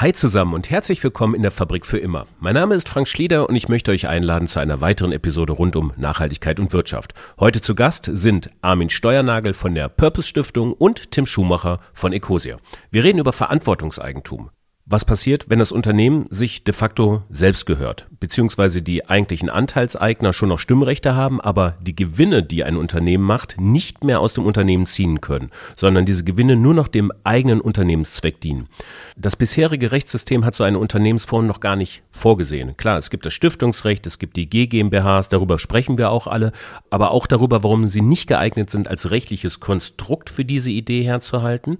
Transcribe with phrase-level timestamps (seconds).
[0.00, 2.26] Hi zusammen und herzlich willkommen in der Fabrik für immer.
[2.38, 5.76] Mein Name ist Frank Schlieder und ich möchte euch einladen zu einer weiteren Episode rund
[5.76, 7.12] um Nachhaltigkeit und Wirtschaft.
[7.38, 12.56] Heute zu Gast sind Armin Steuernagel von der Purpose Stiftung und Tim Schumacher von Ecosia.
[12.90, 14.48] Wir reden über Verantwortungseigentum.
[14.86, 20.50] Was passiert, wenn das Unternehmen sich de facto selbst gehört, beziehungsweise die eigentlichen Anteilseigner schon
[20.50, 24.84] noch Stimmrechte haben, aber die Gewinne, die ein Unternehmen macht, nicht mehr aus dem Unternehmen
[24.84, 28.68] ziehen können, sondern diese Gewinne nur noch dem eigenen Unternehmenszweck dienen.
[29.16, 32.76] Das bisherige Rechtssystem hat so eine Unternehmensform noch gar nicht vorgesehen.
[32.76, 36.52] Klar, es gibt das Stiftungsrecht, es gibt die G GmbHs, darüber sprechen wir auch alle,
[36.90, 41.78] aber auch darüber, warum sie nicht geeignet sind, als rechtliches Konstrukt für diese Idee herzuhalten.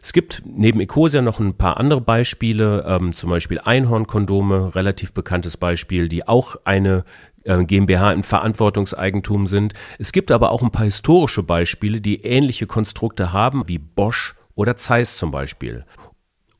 [0.00, 5.58] Es gibt neben Ecosia noch ein paar andere Beispiele, ähm, zum Beispiel Einhornkondome, relativ bekanntes
[5.58, 7.04] Beispiel, die auch eine
[7.44, 9.74] äh, GmbH im Verantwortungseigentum sind.
[9.98, 14.76] Es gibt aber auch ein paar historische Beispiele, die ähnliche Konstrukte haben, wie Bosch oder
[14.76, 15.84] Zeiss zum Beispiel.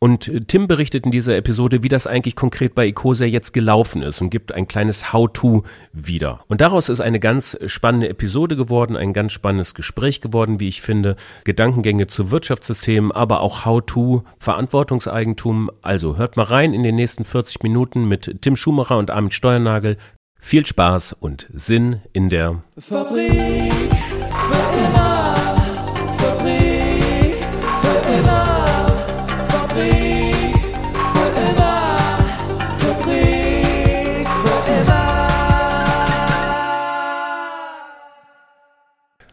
[0.02, 4.20] Und Tim berichtet in dieser Episode, wie das eigentlich konkret bei Ecosia jetzt gelaufen ist
[4.20, 6.40] und gibt ein kleines How-To wieder.
[6.48, 10.82] Und daraus ist eine ganz spannende Episode geworden, ein ganz spannendes Gespräch geworden, wie ich
[10.82, 11.14] finde.
[11.44, 15.70] Gedankengänge zu Wirtschaftssystemen, aber auch How-To, Verantwortungseigentum.
[15.82, 19.98] Also hört mal rein in den nächsten 40 Minuten mit Tim Schumacher und Armin Steuernagel.
[20.40, 24.81] Viel Spaß und Sinn in der Fabrik für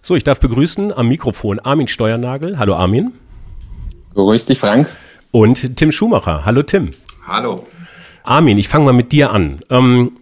[0.09, 2.57] So, ich darf begrüßen am Mikrofon Armin Steuernagel.
[2.57, 3.13] Hallo Armin.
[4.15, 4.89] Grüß dich, Frank.
[5.29, 6.45] Und Tim Schumacher.
[6.45, 6.89] Hallo Tim.
[7.27, 7.63] Hallo.
[8.23, 9.59] Armin, ich fange mal mit dir an.
[9.69, 10.13] Ähm,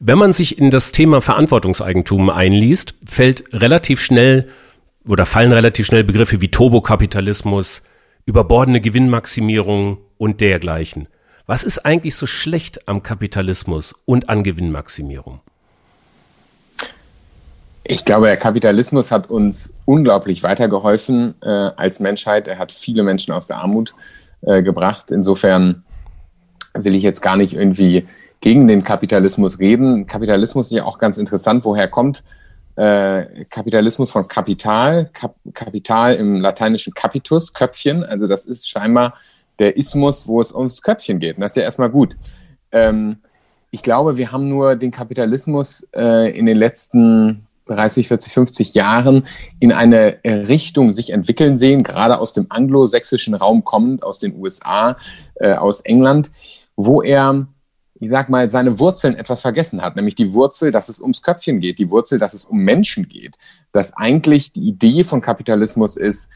[0.00, 4.48] wenn man sich in das Thema Verantwortungseigentum einliest, fällt relativ schnell
[5.06, 7.82] oder fallen relativ schnell Begriffe wie Turbokapitalismus,
[8.24, 11.06] überbordene Gewinnmaximierung und dergleichen.
[11.44, 15.42] Was ist eigentlich so schlecht am Kapitalismus und an Gewinnmaximierung?
[17.86, 22.48] Ich glaube, der Kapitalismus hat uns unglaublich weitergeholfen äh, als Menschheit.
[22.48, 23.94] Er hat viele Menschen aus der Armut
[24.40, 25.10] äh, gebracht.
[25.10, 25.84] Insofern
[26.72, 28.08] will ich jetzt gar nicht irgendwie
[28.40, 30.06] gegen den Kapitalismus reden.
[30.06, 31.66] Kapitalismus ist ja auch ganz interessant.
[31.66, 32.24] Woher kommt
[32.76, 35.10] äh, Kapitalismus von Kapital?
[35.12, 38.02] Kap Kapital im lateinischen Capitus, Köpfchen.
[38.02, 39.14] Also das ist scheinbar
[39.58, 41.36] der Ismus, wo es ums Köpfchen geht.
[41.36, 42.16] Und das ist ja erstmal gut.
[42.72, 43.18] Ähm,
[43.70, 49.26] ich glaube, wir haben nur den Kapitalismus äh, in den letzten 30, 40, 50 Jahren
[49.58, 54.96] in eine Richtung sich entwickeln sehen, gerade aus dem anglosächsischen Raum kommend, aus den USA,
[55.36, 56.30] äh, aus England,
[56.76, 57.46] wo er,
[58.00, 61.60] ich sag mal, seine Wurzeln etwas vergessen hat, nämlich die Wurzel, dass es ums Köpfchen
[61.60, 63.36] geht, die Wurzel, dass es um Menschen geht,
[63.72, 66.28] dass eigentlich die Idee von Kapitalismus ist,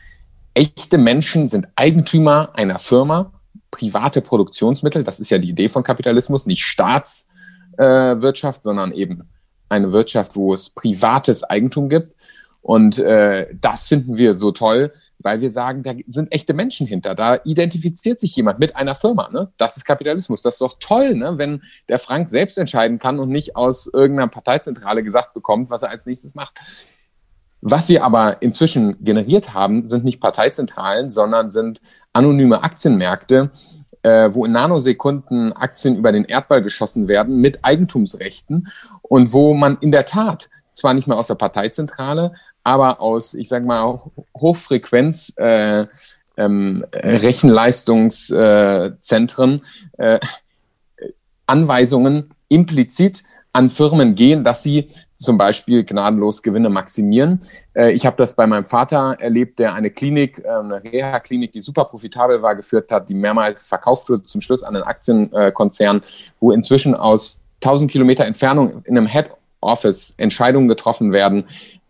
[0.54, 3.32] echte Menschen sind Eigentümer einer Firma,
[3.70, 9.28] private Produktionsmittel, das ist ja die Idee von Kapitalismus, nicht Staatswirtschaft, äh, sondern eben
[9.68, 12.14] eine Wirtschaft, wo es privates Eigentum gibt.
[12.62, 17.14] Und äh, das finden wir so toll, weil wir sagen, da sind echte Menschen hinter.
[17.14, 19.28] Da identifiziert sich jemand mit einer Firma.
[19.32, 19.52] Ne?
[19.56, 20.42] Das ist Kapitalismus.
[20.42, 21.38] Das ist doch toll, ne?
[21.38, 25.90] wenn der Frank selbst entscheiden kann und nicht aus irgendeiner Parteizentrale gesagt bekommt, was er
[25.90, 26.58] als nächstes macht.
[27.60, 31.80] Was wir aber inzwischen generiert haben, sind nicht Parteizentralen, sondern sind
[32.12, 33.50] anonyme Aktienmärkte,
[34.02, 38.68] äh, wo in Nanosekunden Aktien über den Erdball geschossen werden mit Eigentumsrechten
[39.08, 43.48] und wo man in der Tat zwar nicht mehr aus der Parteizentrale, aber aus, ich
[43.48, 44.00] sage mal,
[44.38, 45.86] Hochfrequenz äh,
[46.36, 49.62] ähm, Rechenleistungszentren
[49.96, 50.20] äh,
[51.46, 57.42] Anweisungen implizit an Firmen gehen, dass sie zum Beispiel gnadenlos Gewinne maximieren.
[57.74, 61.60] Äh, ich habe das bei meinem Vater erlebt, der eine Klinik, äh, eine Reha-Klinik, die
[61.60, 66.02] super profitabel war, geführt hat, die mehrmals verkauft wurde zum Schluss an einen Aktienkonzern,
[66.38, 69.30] wo inzwischen aus 1000 Kilometer Entfernung in einem Head
[69.60, 71.44] Office Entscheidungen getroffen werden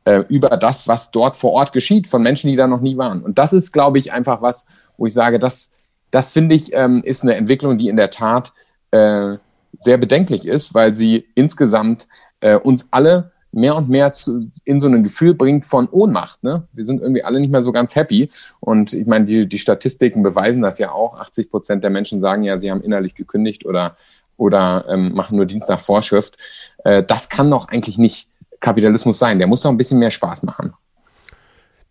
[0.04, 3.22] äh, über das, was dort vor Ort geschieht, von Menschen, die da noch nie waren.
[3.22, 5.70] Und das ist, glaube ich, einfach was, wo ich sage, das,
[6.10, 8.52] das finde ich, ähm, ist eine Entwicklung, die in der Tat
[8.90, 9.36] äh,
[9.76, 12.08] sehr bedenklich ist, weil sie insgesamt
[12.40, 16.42] äh, uns alle mehr und mehr zu, in so ein Gefühl bringt von Ohnmacht.
[16.42, 16.66] Ne?
[16.72, 18.28] Wir sind irgendwie alle nicht mehr so ganz happy.
[18.60, 21.18] Und ich meine, die, die Statistiken beweisen das ja auch.
[21.18, 23.96] 80 Prozent der Menschen sagen ja, sie haben innerlich gekündigt oder,
[24.38, 26.38] oder ähm, machen nur Dienst nach Vorschrift.
[26.84, 28.28] Äh, das kann doch eigentlich nicht
[28.60, 29.38] Kapitalismus sein.
[29.38, 30.72] Der muss doch ein bisschen mehr Spaß machen.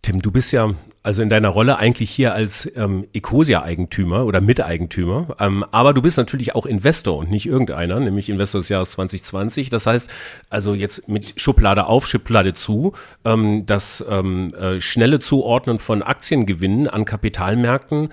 [0.02, 0.70] Tim, du bist ja
[1.02, 6.18] also in deiner Rolle eigentlich hier als ähm, Ecosia-Eigentümer oder Miteigentümer, ähm, aber du bist
[6.18, 9.70] natürlich auch Investor und nicht irgendeiner, nämlich Investor des Jahres 2020.
[9.70, 10.10] Das heißt,
[10.50, 12.92] also jetzt mit Schublade auf, Schublade zu,
[13.24, 18.10] ähm, das ähm, äh, schnelle Zuordnen von Aktiengewinnen an Kapitalmärkten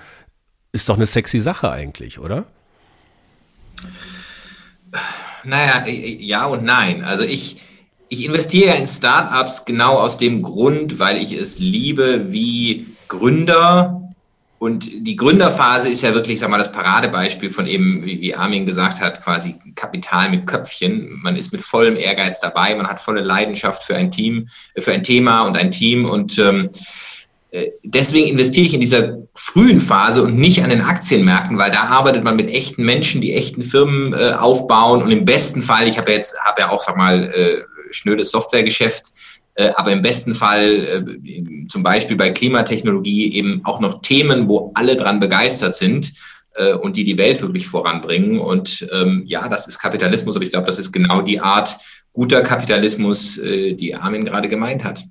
[0.72, 2.44] ist doch eine sexy Sache eigentlich, oder?
[5.44, 7.04] Naja, ja und nein.
[7.04, 7.62] Also ich,
[8.08, 14.06] ich investiere ja in Startups genau aus dem Grund, weil ich es liebe, wie Gründer
[14.58, 19.00] und die Gründerphase ist ja wirklich, sag mal, das Paradebeispiel von eben, wie, Armin gesagt
[19.00, 21.20] hat, quasi Kapital mit Köpfchen.
[21.22, 25.02] Man ist mit vollem Ehrgeiz dabei, man hat volle Leidenschaft für ein Team, für ein
[25.02, 26.78] Thema und ein Team und ähm, äh,
[27.84, 32.24] deswegen investiere ich in dieser frühen Phase und nicht an den Aktienmärkten, weil da arbeitet
[32.24, 36.10] man mit echten Menschen, die echten Firmen äh, aufbauen und im besten Fall, ich habe
[36.10, 39.12] ja jetzt, habe ja auch, sag mal, äh, schnödes Softwaregeschäft,
[39.54, 44.72] äh, aber im besten Fall äh, zum Beispiel bei Klimatechnologie eben auch noch Themen, wo
[44.74, 46.12] alle dran begeistert sind
[46.54, 48.38] äh, und die die Welt wirklich voranbringen.
[48.38, 51.76] Und ähm, ja, das ist Kapitalismus, aber ich glaube, das ist genau die Art
[52.12, 55.04] guter Kapitalismus, äh, die Armin gerade gemeint hat.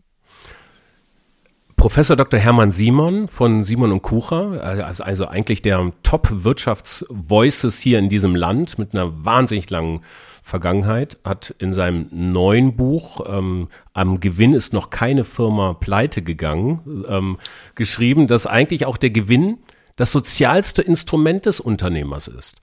[1.86, 2.40] Professor Dr.
[2.40, 8.80] Hermann Simon von Simon und Kucher, also, also eigentlich der Top-Wirtschafts-Voices hier in diesem Land
[8.80, 10.02] mit einer wahnsinnig langen
[10.42, 17.06] Vergangenheit, hat in seinem neuen Buch ähm, Am Gewinn ist noch keine Firma pleite gegangen,
[17.08, 17.38] ähm,
[17.76, 19.60] geschrieben, dass eigentlich auch der Gewinn
[19.96, 22.56] das sozialste Instrument des Unternehmers ist.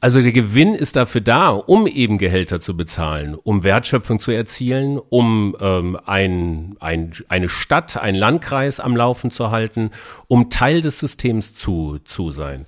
[0.00, 4.98] Also der Gewinn ist dafür da, um eben Gehälter zu bezahlen, um Wertschöpfung zu erzielen,
[4.98, 9.90] um ähm, ein, ein, eine Stadt, ein Landkreis am Laufen zu halten,
[10.28, 12.66] um Teil des Systems zu, zu sein.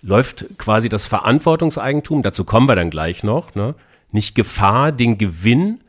[0.00, 3.74] Läuft quasi das Verantwortungseigentum, dazu kommen wir dann gleich noch, ne,
[4.10, 5.80] nicht Gefahr, den Gewinn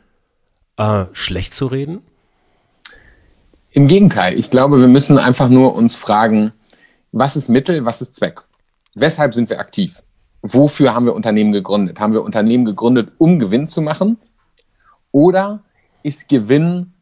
[0.78, 2.02] äh, schlecht zu reden?
[3.72, 6.52] Im Gegenteil, ich glaube, wir müssen einfach nur uns fragen,
[7.14, 8.42] was ist Mittel, was ist Zweck?
[8.94, 10.04] Weshalb sind wir aktiv?
[10.42, 12.00] Wofür haben wir Unternehmen gegründet?
[12.00, 14.18] Haben wir Unternehmen gegründet, um Gewinn zu machen?
[15.12, 15.62] Oder
[16.04, 16.94] ist Gewinn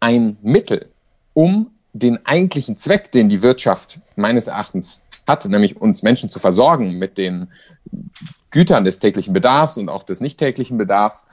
[0.00, 0.90] ein Mittel,
[1.32, 6.98] um den eigentlichen Zweck, den die Wirtschaft meines Erachtens hat, nämlich uns Menschen zu versorgen
[6.98, 7.48] mit den
[8.50, 11.26] Gütern des täglichen Bedarfs und auch des nicht täglichen Bedarfs,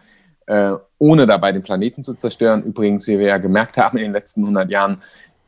[0.48, 2.64] äh, ohne dabei den Planeten zu zerstören.
[2.64, 5.02] Übrigens, wie wir ja gemerkt haben in den letzten 100 Jahren,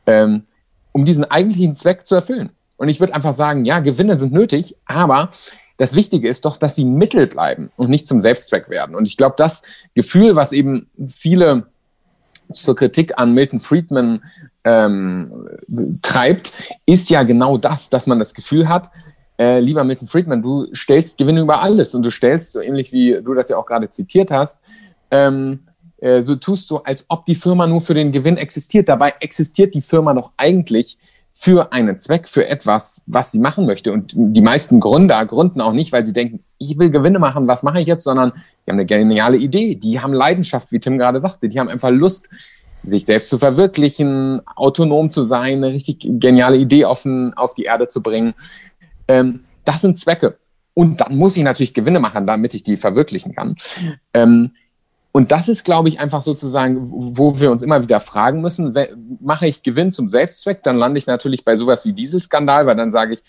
[0.06, 0.44] ähm,
[0.92, 2.50] um diesen eigentlichen Zweck zu erfüllen.
[2.76, 5.30] Und ich würde einfach sagen, ja, Gewinne sind nötig, aber
[5.76, 8.94] das Wichtige ist doch, dass sie Mittel bleiben und nicht zum Selbstzweck werden.
[8.94, 9.62] Und ich glaube, das
[9.94, 11.66] Gefühl, was eben viele
[12.52, 14.22] zur Kritik an Milton Friedman
[14.64, 15.48] ähm,
[16.02, 16.52] treibt,
[16.86, 18.90] ist ja genau das, dass man das Gefühl hat,
[19.38, 23.20] äh, lieber Milton Friedman, du stellst Gewinne über alles und du stellst, so ähnlich wie
[23.22, 24.62] du das ja auch gerade zitiert hast,
[25.10, 25.60] ähm,
[25.98, 28.88] äh, so tust du, als ob die Firma nur für den Gewinn existiert.
[28.88, 30.98] Dabei existiert die Firma doch eigentlich
[31.36, 33.92] für einen Zweck, für etwas, was sie machen möchte.
[33.92, 37.64] Und die meisten Gründer gründen auch nicht, weil sie denken, ich will Gewinne machen, was
[37.64, 38.32] mache ich jetzt, sondern
[38.64, 41.90] die haben eine geniale Idee, die haben Leidenschaft, wie Tim gerade sagte, die haben einfach
[41.90, 42.28] Lust,
[42.84, 47.88] sich selbst zu verwirklichen, autonom zu sein, eine richtig geniale Idee auf, auf die Erde
[47.88, 48.34] zu bringen.
[49.08, 50.38] Ähm, das sind Zwecke.
[50.74, 53.56] Und dann muss ich natürlich Gewinne machen, damit ich die verwirklichen kann.
[54.12, 54.52] Ähm,
[55.16, 58.76] und das ist, glaube ich, einfach sozusagen, wo wir uns immer wieder fragen müssen,
[59.20, 62.90] mache ich Gewinn zum Selbstzweck, dann lande ich natürlich bei sowas wie Dieselskandal, weil dann
[62.90, 63.22] sage ich,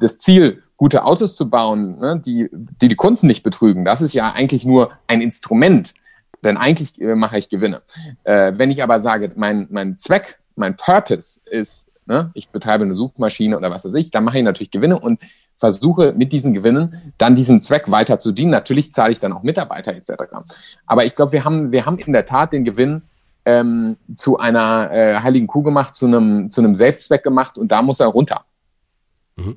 [0.00, 4.14] das Ziel, gute Autos zu bauen, ne, die, die die Kunden nicht betrügen, das ist
[4.14, 5.94] ja eigentlich nur ein Instrument,
[6.42, 7.82] denn eigentlich äh, mache ich Gewinne.
[8.24, 12.96] Äh, wenn ich aber sage, mein, mein Zweck, mein Purpose ist, ne, ich betreibe eine
[12.96, 15.20] Suchmaschine oder was weiß ich, dann mache ich natürlich Gewinne und
[15.62, 18.50] versuche mit diesen Gewinnen dann diesen Zweck weiter zu dienen.
[18.50, 20.10] Natürlich zahle ich dann auch Mitarbeiter etc.
[20.86, 23.02] Aber ich glaube, wir haben, wir haben in der Tat den Gewinn
[23.44, 27.80] ähm, zu einer äh, heiligen Kuh gemacht, zu einem, zu einem Selbstzweck gemacht und da
[27.80, 28.44] muss er runter.
[29.36, 29.56] Mhm.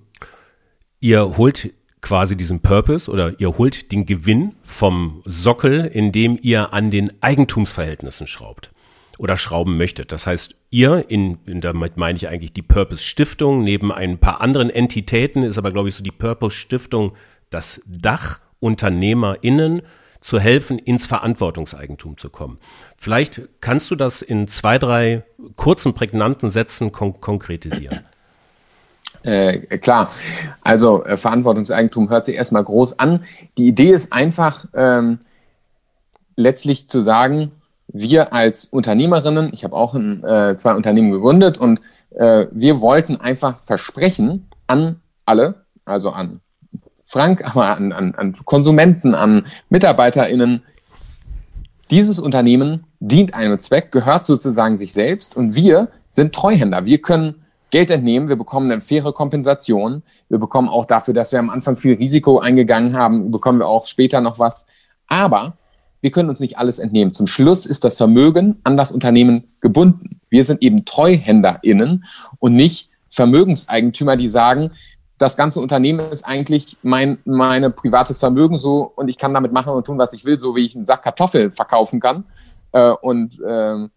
[0.99, 6.91] Ihr holt quasi diesen Purpose oder ihr holt den Gewinn vom Sockel, indem ihr an
[6.91, 8.74] den Eigentumsverhältnissen schraubt
[9.17, 10.11] oder schrauben möchtet.
[10.11, 14.41] Das heißt, ihr, in, in, damit meine ich eigentlich die Purpose Stiftung, neben ein paar
[14.41, 17.13] anderen Entitäten ist aber, glaube ich, so die Purpose Stiftung
[17.49, 19.81] das Dach UnternehmerInnen
[20.21, 22.57] zu helfen, ins Verantwortungseigentum zu kommen.
[22.97, 25.23] Vielleicht kannst du das in zwei, drei
[25.55, 27.99] kurzen, prägnanten Sätzen kon konkretisieren.
[29.21, 30.09] Äh, klar,
[30.61, 33.23] also äh, Verantwortungseigentum hört sich erstmal groß an.
[33.57, 35.19] Die Idee ist einfach ähm,
[36.35, 37.51] letztlich zu sagen,
[37.97, 41.79] wir als Unternehmerinnen, ich habe auch ein, äh, zwei Unternehmen gegründet und
[42.11, 46.41] äh, wir wollten einfach versprechen an alle, also an
[47.05, 50.63] Frank, aber an, an, an Konsumenten, an MitarbeiterInnen,
[51.89, 56.85] dieses Unternehmen dient einem Zweck, gehört sozusagen sich selbst und wir sind Treuhänder.
[56.85, 61.39] Wir können Geld entnehmen, wir bekommen eine faire Kompensation, wir bekommen auch dafür, dass wir
[61.39, 64.65] am Anfang viel Risiko eingegangen haben, bekommen wir auch später noch was.
[65.07, 65.53] Aber
[66.05, 67.09] wir können uns nicht alles entnehmen.
[67.09, 70.19] Zum Schluss ist das Vermögen an das Unternehmen gebunden.
[70.29, 72.05] Wir sind eben TreuhänderInnen
[72.37, 74.69] und nicht Vermögenseigentümer, die sagen,
[75.17, 79.73] das ganze Unternehmen ist eigentlich mein meine privates Vermögen so und ich kann damit machen
[79.73, 82.25] und tun, was ich will, so wie ich einen Sack Kartoffeln verkaufen kann
[82.73, 83.87] äh, und äh,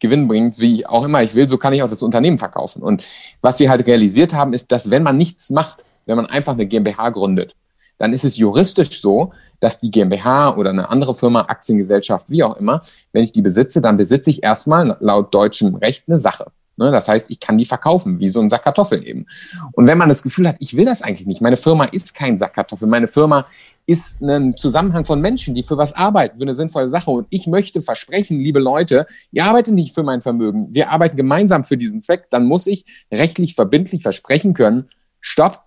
[0.00, 2.82] Gewinn bringt, wie auch immer ich will, so kann ich auch das Unternehmen verkaufen.
[2.82, 3.04] Und
[3.42, 6.64] was wir halt realisiert haben, ist, dass wenn man nichts macht, wenn man einfach eine
[6.64, 7.54] GmbH gründet,
[7.98, 12.56] dann ist es juristisch so, dass die GmbH oder eine andere Firma, Aktiengesellschaft, wie auch
[12.56, 16.46] immer, wenn ich die besitze, dann besitze ich erstmal laut deutschem Recht eine Sache.
[16.76, 19.26] Ne, das heißt, ich kann die verkaufen, wie so ein Sack Kartoffeln eben.
[19.72, 22.38] Und wenn man das Gefühl hat, ich will das eigentlich nicht, meine Firma ist kein
[22.38, 23.46] Sack Kartoffeln, meine Firma
[23.86, 27.10] ist ein Zusammenhang von Menschen, die für was arbeiten, für eine sinnvolle Sache.
[27.10, 31.62] Und ich möchte versprechen, liebe Leute, ihr arbeitet nicht für mein Vermögen, wir arbeiten gemeinsam
[31.62, 34.88] für diesen Zweck, dann muss ich rechtlich verbindlich versprechen können,
[35.20, 35.62] stopp,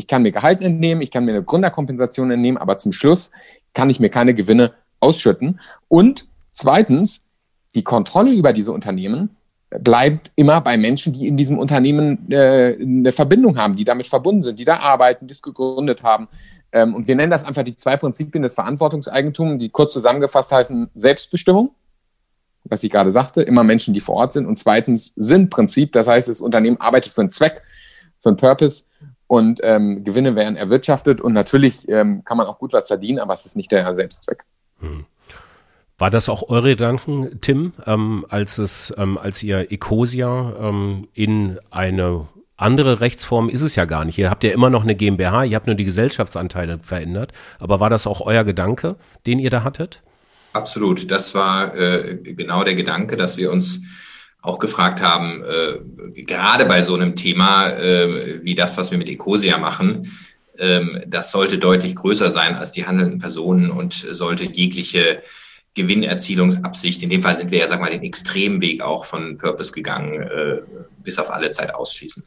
[0.00, 3.30] ich kann mir Gehalt entnehmen, ich kann mir eine Gründerkompensation entnehmen, aber zum Schluss
[3.74, 5.60] kann ich mir keine Gewinne ausschütten.
[5.88, 7.26] Und zweitens,
[7.74, 9.36] die Kontrolle über diese Unternehmen
[9.68, 14.40] bleibt immer bei Menschen, die in diesem Unternehmen äh, eine Verbindung haben, die damit verbunden
[14.40, 16.28] sind, die da arbeiten, die es gegründet haben.
[16.72, 20.88] Ähm, und wir nennen das einfach die zwei Prinzipien des Verantwortungseigentums, die kurz zusammengefasst heißen
[20.94, 21.72] Selbstbestimmung,
[22.64, 24.46] was ich gerade sagte, immer Menschen, die vor Ort sind.
[24.46, 27.62] Und zweitens Sinnprinzip, das heißt, das Unternehmen arbeitet für einen Zweck,
[28.20, 28.84] für einen Purpose
[29.30, 31.20] und ähm, Gewinne werden erwirtschaftet.
[31.20, 34.42] Und natürlich ähm, kann man auch gut was verdienen, aber es ist nicht der Selbstzweck.
[34.80, 35.06] Hm.
[35.98, 41.60] War das auch eure Gedanken, Tim, ähm, als es, ähm, als ihr Ecosia ähm, in
[41.70, 44.18] eine andere Rechtsform ist es ja gar nicht.
[44.18, 47.32] Ihr habt ja immer noch eine GmbH, ihr habt nur die Gesellschaftsanteile verändert.
[47.60, 48.96] Aber war das auch euer Gedanke,
[49.28, 50.02] den ihr da hattet?
[50.54, 51.08] Absolut.
[51.08, 53.82] Das war äh, genau der Gedanke, dass wir uns
[54.42, 59.08] auch gefragt haben, äh, gerade bei so einem Thema äh, wie das, was wir mit
[59.08, 60.10] Ecosia machen,
[60.58, 65.22] ähm, das sollte deutlich größer sein als die handelnden Personen und sollte jegliche
[65.74, 70.22] Gewinnerzielungsabsicht, in dem Fall sind wir ja, sag mal, den Extremweg auch von Purpose gegangen,
[70.22, 70.62] äh,
[71.02, 72.24] bis auf alle Zeit ausschließen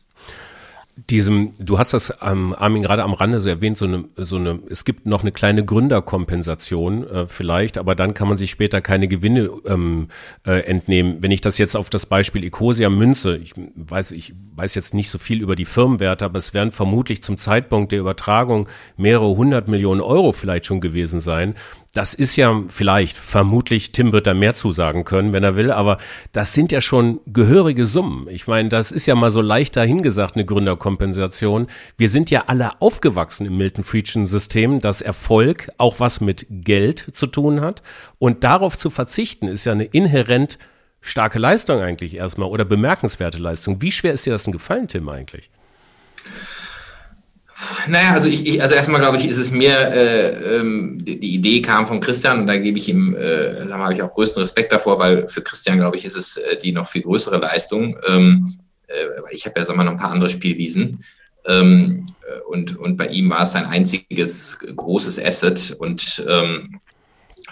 [0.96, 4.60] diesem, du hast das ähm, Armin gerade am Rande so erwähnt, so eine, so eine,
[4.70, 9.08] es gibt noch eine kleine Gründerkompensation äh, vielleicht, aber dann kann man sich später keine
[9.08, 10.10] Gewinne ähm,
[10.46, 11.18] äh, entnehmen.
[11.22, 15.10] Wenn ich das jetzt auf das Beispiel Ecosia münze, ich weiß, ich weiß jetzt nicht
[15.10, 19.68] so viel über die Firmenwerte, aber es werden vermutlich zum Zeitpunkt der Übertragung mehrere hundert
[19.68, 21.56] Millionen Euro vielleicht schon gewesen sein.
[21.94, 26.00] Das ist ja vielleicht, vermutlich, Tim wird da mehr zusagen können, wenn er will, aber
[26.32, 28.28] das sind ja schon gehörige Summen.
[28.30, 31.68] Ich meine, das ist ja mal so leicht dahingesagt, eine Gründerkompensation.
[31.96, 36.98] Wir sind ja alle aufgewachsen im Milton Friedman System, dass Erfolg auch was mit Geld
[37.14, 37.84] zu tun hat.
[38.18, 40.58] Und darauf zu verzichten, ist ja eine inhärent
[41.00, 43.84] starke Leistung eigentlich erstmal oder bemerkenswerte Leistung.
[43.84, 45.52] Wie schwer ist dir das denn gefallen, Tim, eigentlich?
[47.88, 51.34] Naja, also ich, ich also erstmal glaube ich, ist es mir, äh, ähm, die, die,
[51.34, 54.42] Idee kam von Christian und da gebe ich ihm, äh, sagen habe ich auch größten
[54.42, 57.98] Respekt davor, weil für Christian, glaube ich, ist es äh, die noch viel größere Leistung.
[58.08, 58.94] Ähm, äh,
[59.32, 61.04] ich habe ja, sagen wir, noch ein paar andere Spielwiesen.
[61.46, 66.80] Ähm, äh, und, und bei ihm war es sein einziges großes Asset und ähm,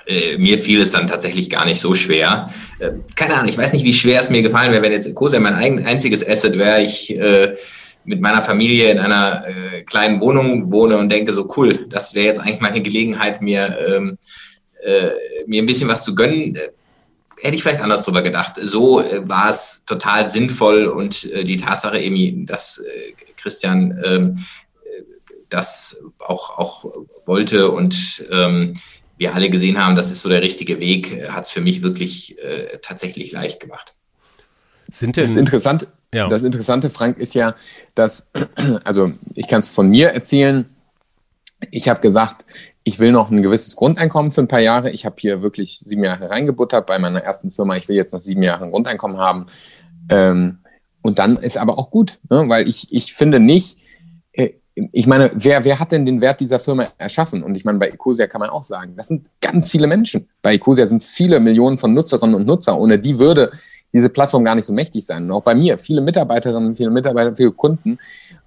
[0.06, 2.54] äh, mir fiel es dann tatsächlich gar nicht so schwer.
[2.80, 5.40] Äh, keine Ahnung, ich weiß nicht, wie schwer es mir gefallen wäre, wenn jetzt Cosa
[5.40, 6.82] mein eigen, einziges Asset wäre.
[6.82, 7.56] Ich äh,
[8.04, 12.28] mit meiner Familie in einer äh, kleinen Wohnung wohne und denke so, cool, das wäre
[12.28, 14.18] jetzt eigentlich meine Gelegenheit, mir, ähm,
[14.84, 15.12] äh,
[15.46, 16.70] mir ein bisschen was zu gönnen, äh,
[17.42, 18.54] hätte ich vielleicht anders drüber gedacht.
[18.62, 24.46] So äh, war es total sinnvoll und äh, die Tatsache eben, dass äh, Christian ähm,
[25.50, 26.86] das auch, auch
[27.26, 28.80] wollte und ähm,
[29.18, 32.38] wir alle gesehen haben, das ist so der richtige Weg, hat es für mich wirklich
[32.82, 33.94] tatsächlich leicht gemacht.
[34.90, 36.28] Sind denn, das ist interessant, ja.
[36.28, 37.56] Das Interessante, Frank, ist ja,
[37.96, 38.28] dass,
[38.84, 40.66] also ich kann es von mir erzählen,
[41.70, 42.44] ich habe gesagt,
[42.84, 44.90] ich will noch ein gewisses Grundeinkommen für ein paar Jahre.
[44.90, 47.78] Ich habe hier wirklich sieben Jahre reingebuttert bei meiner ersten Firma.
[47.78, 49.46] Ich will jetzt noch sieben Jahre ein Grundeinkommen haben.
[50.10, 50.60] Ähm,
[51.04, 52.46] und dann ist aber auch gut, ne?
[52.48, 53.78] weil ich, ich finde nicht,
[54.34, 57.44] äh, ich meine, wer, wer hat denn den Wert dieser Firma erschaffen?
[57.44, 60.28] Und ich meine, bei Ecosia kann man auch sagen, das sind ganz viele Menschen.
[60.42, 62.80] Bei Ecosia sind es viele Millionen von Nutzerinnen und Nutzer.
[62.80, 63.52] Ohne die würde
[63.94, 65.26] diese Plattform gar nicht so mächtig sein.
[65.26, 68.00] Und auch bei mir, viele Mitarbeiterinnen, viele Mitarbeiter, viele Kunden.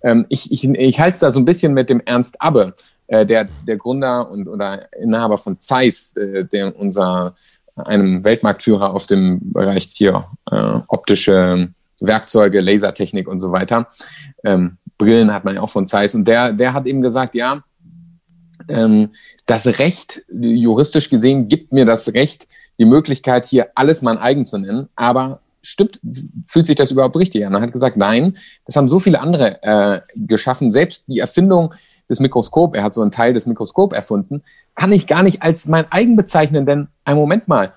[0.02, 2.74] Ähm, ich ich, ich halte es da so ein bisschen mit dem Ernst Abbe,
[3.06, 7.34] äh, der, der Gründer und oder Inhaber von Zeiss, äh, der unser
[7.76, 11.68] einem Weltmarktführer auf dem Bereich hier äh, optische
[12.00, 13.88] Werkzeuge, Lasertechnik und so weiter.
[14.44, 16.14] Ähm, Brillen hat man ja auch von Zeiss.
[16.14, 17.64] Und der, der hat eben gesagt, ja,
[18.68, 19.10] ähm,
[19.46, 22.46] das Recht, juristisch gesehen, gibt mir das Recht,
[22.78, 25.98] die Möglichkeit, hier alles mein eigen zu nennen, aber stimmt,
[26.46, 27.54] fühlt sich das überhaupt richtig an?
[27.54, 30.70] Er hat gesagt, nein, das haben so viele andere äh, geschaffen.
[30.70, 31.74] Selbst die Erfindung
[32.08, 34.42] des Mikroskop, er hat so einen Teil des Mikroskop erfunden,
[34.74, 37.72] kann ich gar nicht als mein eigen bezeichnen, denn ein Moment mal,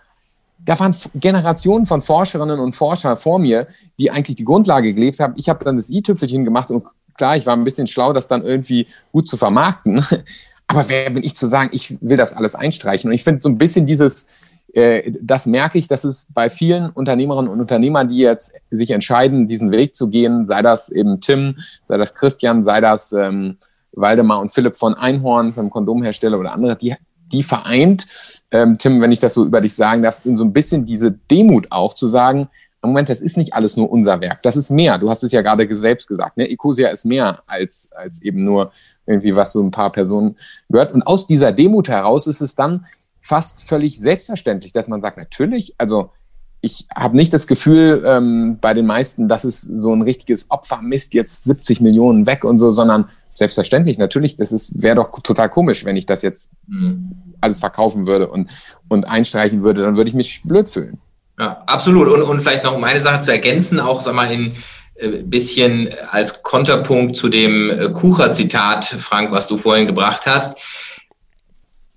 [0.65, 3.67] da waren Generationen von Forscherinnen und Forscher vor mir,
[3.99, 5.33] die eigentlich die Grundlage gelebt haben.
[5.37, 6.85] Ich habe dann das i-Tüpfelchen gemacht und
[7.15, 10.05] klar, ich war ein bisschen schlau, das dann irgendwie gut zu vermarkten.
[10.67, 13.09] Aber wer bin ich zu sagen, ich will das alles einstreichen?
[13.09, 14.27] Und ich finde so ein bisschen dieses,
[14.77, 19.48] äh, das merke ich, dass es bei vielen Unternehmerinnen und Unternehmern, die jetzt sich entscheiden,
[19.48, 21.57] diesen Weg zu gehen, sei das eben Tim,
[21.88, 23.57] sei das Christian, sei das ähm,
[23.93, 26.96] Waldemar und Philipp von Einhorn, vom Kondomhersteller oder andere, die,
[27.31, 28.05] die vereint,
[28.51, 31.72] ähm, Tim, wenn ich das so über dich sagen darf, so ein bisschen diese Demut
[31.72, 32.48] auch zu sagen,
[32.84, 35.00] Moment, das ist nicht alles nur unser Werk, das ist mehr.
[35.00, 36.48] Du hast es ja gerade selbst gesagt, ne?
[36.48, 38.72] Ecosia ist mehr als, als eben nur
[39.07, 40.38] irgendwie, was so ein paar Personen
[40.69, 40.93] gehört.
[40.93, 42.86] Und aus dieser Demut heraus ist es dann
[43.27, 46.12] fast völlig selbstverständlich, dass man sagt, natürlich, also
[46.62, 51.13] ich habe nicht das Gefühl ähm, bei den meisten, dass es so ein richtiges Opfermist
[51.13, 55.84] jetzt 70 Millionen weg und so, sondern selbstverständlich, natürlich, das ist wäre doch total komisch,
[55.84, 57.12] wenn ich das jetzt mhm.
[57.41, 58.50] alles verkaufen würde und,
[58.88, 60.98] und einstreichen würde, dann würde ich mich blöd fühlen.
[61.38, 62.07] Ja, absolut.
[62.07, 64.53] Und, und vielleicht noch um eine Sache zu ergänzen, auch sag mal in
[64.96, 70.57] äh, bisschen als Konterpunkt zu dem äh, Kucher-Zitat, Frank, was du vorhin gebracht hast.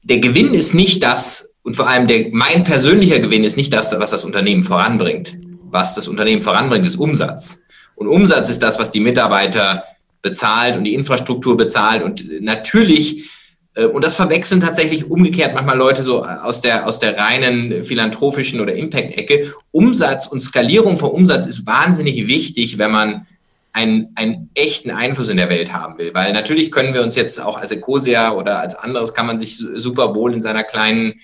[0.03, 3.93] Der Gewinn ist nicht das, und vor allem der, mein persönlicher Gewinn ist nicht das,
[3.99, 5.37] was das Unternehmen voranbringt.
[5.71, 7.61] Was das Unternehmen voranbringt, ist Umsatz.
[7.95, 9.85] Und Umsatz ist das, was die Mitarbeiter
[10.23, 12.03] bezahlt und die Infrastruktur bezahlt.
[12.03, 13.29] Und natürlich
[13.75, 18.61] äh, und das verwechseln tatsächlich umgekehrt manchmal Leute so aus der, aus der reinen philanthropischen
[18.61, 19.53] oder Impact-Ecke.
[19.71, 23.27] Umsatz und Skalierung von Umsatz ist wahnsinnig wichtig, wenn man
[23.73, 26.13] einen, einen echten Einfluss in der Welt haben will.
[26.15, 29.57] Weil natürlich können wir uns jetzt auch als Ecosia oder als anderes kann man sich
[29.57, 31.15] super wohl in seiner kleinen,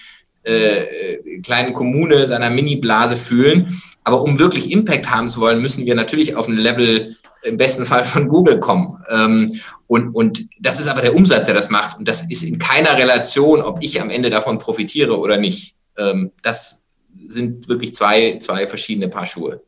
[0.43, 3.81] äh, kleinen Kommune, seiner Mini-Blase fühlen.
[4.05, 7.87] Aber um wirklich Impact haben zu wollen, müssen wir natürlich auf ein Level im besten
[7.87, 9.03] Fall von Google kommen.
[9.11, 11.99] Ähm, und, und das ist aber der Umsatz, der das macht.
[11.99, 15.76] Und das ist in keiner Relation, ob ich am Ende davon profitiere oder nicht.
[15.97, 16.85] Ähm, das
[17.29, 19.62] sind wirklich zwei, zwei verschiedene Paar Schuhe.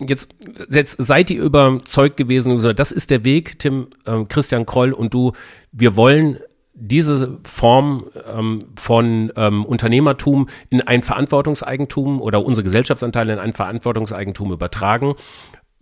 [0.00, 0.34] Jetzt,
[0.68, 5.32] jetzt seid ihr überzeugt gewesen, das ist der Weg, Tim, äh, Christian Kroll und du,
[5.72, 6.38] wir wollen
[6.74, 14.52] diese Form ähm, von ähm, Unternehmertum in ein Verantwortungseigentum oder unsere Gesellschaftsanteile in ein Verantwortungseigentum
[14.52, 15.14] übertragen.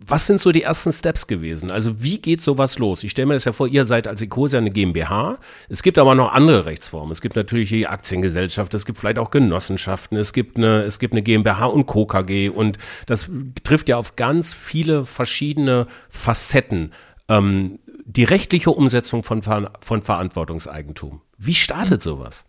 [0.05, 1.71] Was sind so die ersten Steps gewesen?
[1.71, 3.03] Also wie geht sowas los?
[3.03, 5.37] Ich stelle mir das ja vor, ihr seid als Ecosia eine GmbH.
[5.69, 7.11] Es gibt aber noch andere Rechtsformen.
[7.11, 11.13] Es gibt natürlich die Aktiengesellschaft, es gibt vielleicht auch Genossenschaften, es gibt eine, es gibt
[11.13, 12.05] eine GmbH und Co.
[12.05, 13.29] KG und das
[13.63, 16.91] trifft ja auf ganz viele verschiedene Facetten.
[17.29, 21.21] Ähm, die rechtliche Umsetzung von, von Verantwortungseigentum.
[21.37, 22.09] Wie startet mhm.
[22.09, 22.45] sowas?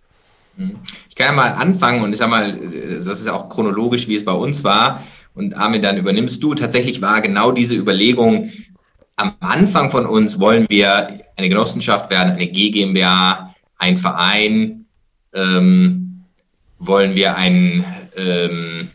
[1.08, 4.14] Ich kann ja mal anfangen und ich sag mal, das ist ja auch chronologisch, wie
[4.14, 5.02] es bei uns war
[5.34, 6.54] und Armin, dann übernimmst du.
[6.54, 8.50] Tatsächlich war genau diese Überlegung,
[9.16, 14.86] am Anfang von uns wollen wir eine Genossenschaft werden, eine GmbH, ein Verein,
[15.32, 16.24] ähm,
[16.78, 17.84] wollen wir ein,
[18.16, 18.88] ähm,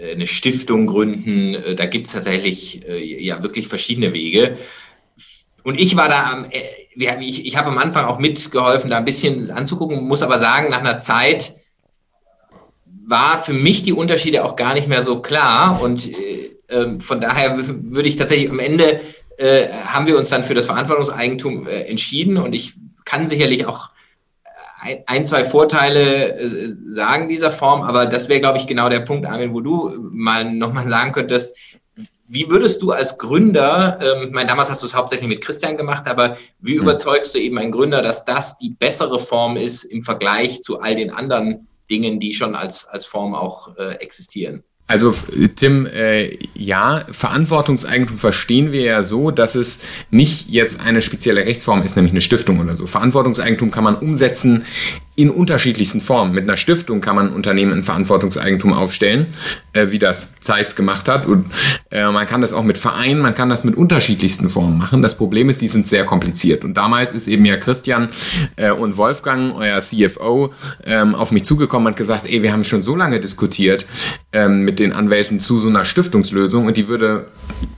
[0.00, 1.76] eine Stiftung gründen.
[1.76, 4.58] Da gibt es tatsächlich äh, ja wirklich verschiedene Wege.
[5.62, 9.04] Und ich war da am, äh, ich, ich habe am Anfang auch mitgeholfen, da ein
[9.04, 11.54] bisschen anzugucken, muss aber sagen, nach einer Zeit
[13.06, 15.80] war für mich die Unterschiede auch gar nicht mehr so klar.
[15.80, 19.00] Und äh, ähm, von daher würde ich tatsächlich am Ende
[19.36, 22.36] äh, haben wir uns dann für das Verantwortungseigentum äh, entschieden.
[22.36, 23.90] Und ich kann sicherlich auch
[25.06, 29.26] ein, zwei Vorteile äh, sagen dieser Form, aber das wäre, glaube ich, genau der Punkt,
[29.26, 31.56] Armin, wo du mal nochmal sagen könntest,
[32.26, 36.06] wie würdest du als Gründer, ähm, mein, damals hast du es hauptsächlich mit Christian gemacht,
[36.06, 36.82] aber wie hm.
[36.82, 40.96] überzeugst du eben einen Gründer, dass das die bessere Form ist im Vergleich zu all
[40.96, 44.64] den anderen Dingen, die schon als, als Form auch äh, existieren.
[44.86, 45.14] Also
[45.56, 49.78] Tim, äh, ja, Verantwortungseigentum verstehen wir ja so, dass es
[50.10, 52.86] nicht jetzt eine spezielle Rechtsform ist, nämlich eine Stiftung oder so.
[52.86, 54.66] Verantwortungseigentum kann man umsetzen
[55.16, 56.34] in unterschiedlichsten Formen.
[56.34, 59.26] Mit einer Stiftung kann man Unternehmen in Verantwortungseigentum aufstellen,
[59.72, 61.26] äh, wie das Zeiss gemacht hat.
[61.26, 61.46] Und
[61.90, 65.02] äh, man kann das auch mit Vereinen, man kann das mit unterschiedlichsten Formen machen.
[65.02, 66.64] Das Problem ist, die sind sehr kompliziert.
[66.64, 68.08] Und damals ist eben ja Christian
[68.56, 70.52] äh, und Wolfgang, euer CFO,
[70.84, 73.86] ähm, auf mich zugekommen und gesagt, ey, wir haben schon so lange diskutiert
[74.32, 77.28] ähm, mit den Anwälten zu so einer Stiftungslösung und die würde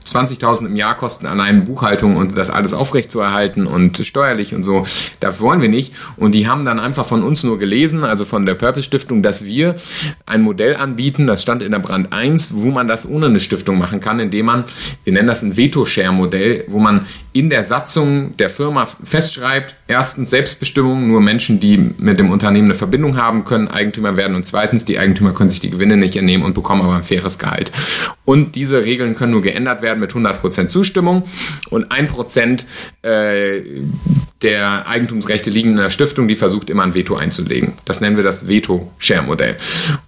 [0.05, 4.85] 20.000 im Jahr kosten allein Buchhaltung und das alles aufrechtzuerhalten und steuerlich und so.
[5.19, 5.93] Das wollen wir nicht.
[6.15, 9.45] Und die haben dann einfach von uns nur gelesen, also von der Purpose Stiftung, dass
[9.45, 9.75] wir
[10.25, 13.77] ein Modell anbieten, das stand in der Brand 1, wo man das ohne eine Stiftung
[13.77, 14.63] machen kann, indem man,
[15.03, 21.07] wir nennen das ein Veto-Share-Modell, wo man in der Satzung der Firma festschreibt, erstens Selbstbestimmung,
[21.07, 24.99] nur Menschen, die mit dem Unternehmen eine Verbindung haben, können Eigentümer werden und zweitens, die
[24.99, 27.71] Eigentümer können sich die Gewinne nicht entnehmen und bekommen aber ein faires Gehalt.
[28.25, 31.23] Und diese Regeln können nur geändert werden mit 100% Zustimmung
[31.69, 32.65] und 1%
[33.03, 33.61] äh,
[34.41, 37.73] der Eigentumsrechte liegen in der Stiftung, die versucht immer ein Veto einzulegen.
[37.85, 39.55] Das nennen wir das Veto-Share-Modell.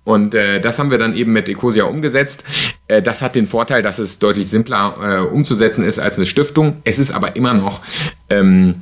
[0.03, 2.43] Und äh, das haben wir dann eben mit Ecosia umgesetzt.
[2.87, 6.81] Äh, das hat den Vorteil, dass es deutlich simpler äh, umzusetzen ist als eine Stiftung.
[6.83, 7.81] Es ist aber immer noch
[8.29, 8.81] ähm,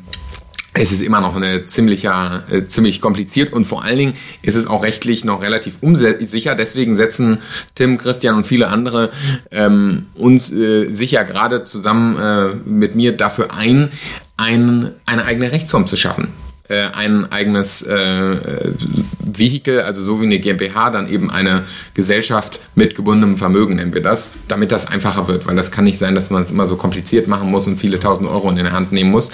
[0.79, 4.67] es ist immer noch eine ziemlicher, äh, ziemlich kompliziert und vor allen Dingen ist es
[4.67, 6.55] auch rechtlich noch relativ unsicher.
[6.55, 7.39] Deswegen setzen
[7.75, 9.09] Tim, Christian und viele andere
[9.51, 13.89] ähm, uns äh, sicher gerade zusammen äh, mit mir dafür ein,
[14.37, 16.29] ein, eine eigene Rechtsform zu schaffen
[16.69, 18.73] äh, ein eigenes äh,
[19.19, 24.01] Vehikel, also so wie eine GmbH, dann eben eine Gesellschaft mit gebundenem Vermögen, nennen wir
[24.01, 26.75] das, damit das einfacher wird, weil das kann nicht sein, dass man es immer so
[26.75, 29.31] kompliziert machen muss und viele tausend Euro in die Hand nehmen muss.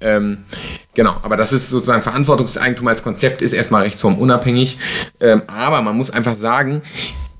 [0.00, 0.38] Ähm,
[0.94, 4.78] genau, aber das ist sozusagen Verantwortungseigentum als Konzept, ist erstmal rechtsformunabhängig,
[5.20, 6.82] ähm, aber man muss einfach sagen,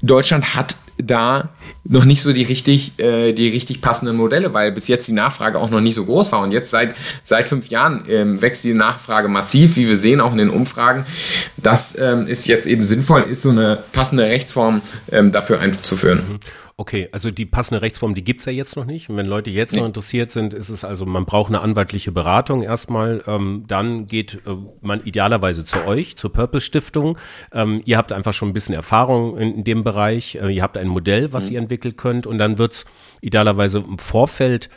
[0.03, 1.51] Deutschland hat da
[1.85, 5.59] noch nicht so die richtig, äh, die richtig passenden Modelle, weil bis jetzt die Nachfrage
[5.59, 6.41] auch noch nicht so groß war.
[6.41, 10.33] Und jetzt seit, seit fünf Jahren ähm, wächst die Nachfrage massiv, wie wir sehen, auch
[10.33, 11.05] in den Umfragen.
[11.57, 16.23] Das ähm, ist jetzt eben sinnvoll, ist so eine passende Rechtsform ähm, dafür einzuführen.
[16.29, 16.39] Mhm.
[16.83, 19.09] Okay, also die passende Rechtsform, die gibt's ja jetzt noch nicht.
[19.09, 19.79] Und wenn Leute jetzt nee.
[19.79, 23.23] noch interessiert sind, ist es also, man braucht eine anwaltliche Beratung erstmal.
[23.29, 27.19] Ähm, dann geht äh, man idealerweise zu euch, zur Purpose Stiftung.
[27.53, 30.35] Ähm, ihr habt einfach schon ein bisschen Erfahrung in, in dem Bereich.
[30.35, 31.53] Äh, ihr habt ein Modell, was mhm.
[31.53, 32.27] ihr entwickelt könnt.
[32.27, 32.85] Und dann wird's
[33.21, 34.69] idealerweise im Vorfeld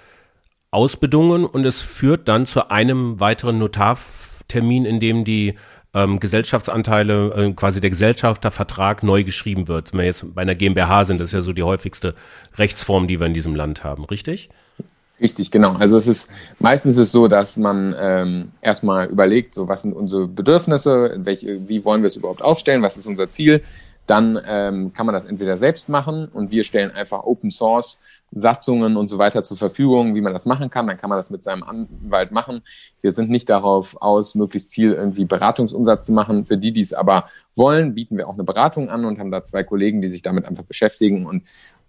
[0.70, 5.56] ausbedungen und es führt dann zu einem weiteren Notartermin, in dem die
[5.96, 9.94] ähm, Gesellschaftsanteile, äh, quasi der Gesellschaftervertrag neu geschrieben wird.
[9.94, 12.14] Wenn wir jetzt bei einer GmbH sind, das ist ja so die häufigste
[12.58, 14.50] Rechtsform, die wir in diesem Land haben, richtig?
[15.20, 15.74] Richtig, genau.
[15.74, 16.30] Also es ist
[16.60, 21.70] meistens ist es so, dass man ähm, erstmal überlegt, so was sind unsere Bedürfnisse, welche,
[21.70, 23.64] wie wollen wir es überhaupt aufstellen, was ist unser Ziel.
[24.08, 28.02] Dann ähm, kann man das entweder selbst machen und wir stellen einfach Open Source
[28.36, 30.86] Satzungen und so weiter zur Verfügung, wie man das machen kann.
[30.86, 32.62] Dann kann man das mit seinem Anwalt machen.
[33.02, 36.46] Wir sind nicht darauf aus, möglichst viel irgendwie Beratungsumsatz zu machen.
[36.46, 39.44] Für die, die es aber wollen, bieten wir auch eine Beratung an und haben da
[39.44, 41.44] zwei Kollegen, die sich damit einfach beschäftigen und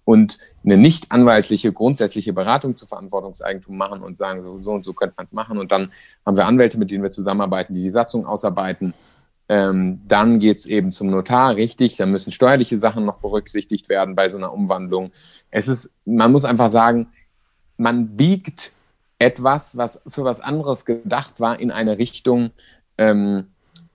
[0.07, 4.93] und eine nicht anwaltliche grundsätzliche Beratung zu Verantwortungseigentum machen und sagen, so, so und so
[4.93, 5.59] könnte man es machen.
[5.59, 5.91] Und dann
[6.25, 8.95] haben wir Anwälte, mit denen wir zusammenarbeiten, die die Satzung ausarbeiten
[9.49, 11.97] ähm, dann geht's eben zum Notar, richtig.
[11.97, 15.13] Da müssen steuerliche Sachen noch berücksichtigt werden bei so einer Umwandlung.
[15.51, 17.09] Es ist, man muss einfach sagen,
[17.77, 18.73] man biegt
[19.19, 22.51] etwas, was für was anderes gedacht war, in eine Richtung,
[22.99, 23.47] ähm,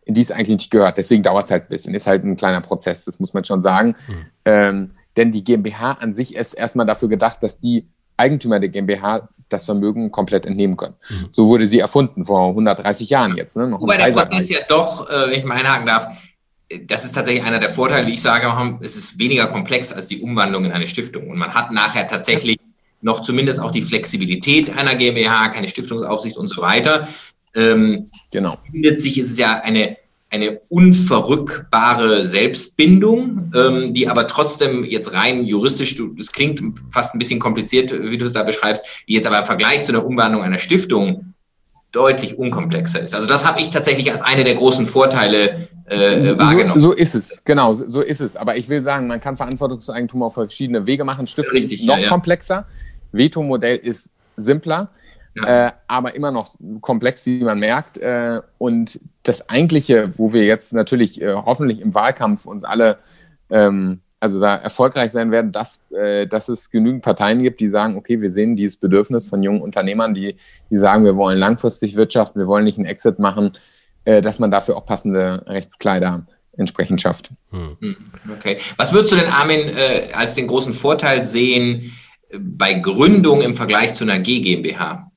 [0.06, 0.98] in die es eigentlich nicht gehört.
[0.98, 1.94] Deswegen dauert es halt ein bisschen.
[1.94, 3.96] Ist halt ein kleiner Prozess, das muss man schon sagen.
[4.08, 4.26] Mhm.
[4.46, 7.88] Ähm, denn die GmbH an sich ist erstmal dafür gedacht, dass die
[8.22, 10.96] Eigentümer der GmbH das Vermögen komplett entnehmen können.
[11.10, 11.30] Mhm.
[11.32, 13.58] So wurde sie erfunden vor 130 Jahren jetzt.
[13.58, 13.68] Ne?
[13.68, 16.08] Noch Wobei der Prozess ja doch, äh, wenn ich mal einhaken darf,
[16.86, 18.48] das ist tatsächlich einer der Vorteile, wie ich sage,
[18.82, 21.30] es ist weniger komplex als die Umwandlung in eine Stiftung.
[21.30, 22.58] Und man hat nachher tatsächlich
[23.02, 27.10] noch zumindest auch die Flexibilität einer GmbH, keine Stiftungsaufsicht und so weiter.
[27.54, 28.58] Ähm, genau.
[28.72, 29.98] Findet sich, ist es ja eine
[30.32, 37.20] eine unverrückbare Selbstbindung, ähm, die aber trotzdem jetzt rein juristisch, du, das klingt fast ein
[37.20, 40.42] bisschen kompliziert, wie du es da beschreibst, die jetzt aber im Vergleich zu einer Umwandlung
[40.42, 41.34] einer Stiftung
[41.92, 43.14] deutlich unkomplexer ist.
[43.14, 46.80] Also das habe ich tatsächlich als eine der großen Vorteile äh, so, wahrgenommen.
[46.80, 48.38] So, ist es, genau, so ist es.
[48.38, 51.28] Aber ich will sagen, man kann Verantwortungseigentum auf verschiedene Wege machen.
[51.28, 52.10] Stiftung Richtig, ist noch ja, ja.
[52.10, 52.66] komplexer.
[53.12, 54.92] Veto-Modell ist simpler
[55.36, 55.68] ja.
[55.68, 57.98] äh, aber immer noch komplex, wie man merkt.
[57.98, 62.98] Äh, und das eigentliche, wo wir jetzt natürlich äh, hoffentlich im Wahlkampf uns alle
[63.50, 67.98] ähm, also da erfolgreich sein werden, dass, äh, dass es genügend Parteien gibt, die sagen,
[67.98, 70.38] okay, wir sehen dieses Bedürfnis von jungen Unternehmern, die,
[70.70, 73.54] die sagen, wir wollen langfristig wirtschaften, wir wollen nicht einen Exit machen,
[74.06, 77.32] äh, dass man dafür auch passende Rechtskleider entsprechend schafft.
[77.50, 77.78] Hm.
[77.80, 77.96] hm.
[78.38, 78.58] Okay.
[78.78, 81.92] Was würdest du denn, Armin, äh, als den großen Vorteil sehen
[82.40, 85.11] bei Gründung im Vergleich zu einer GmbH?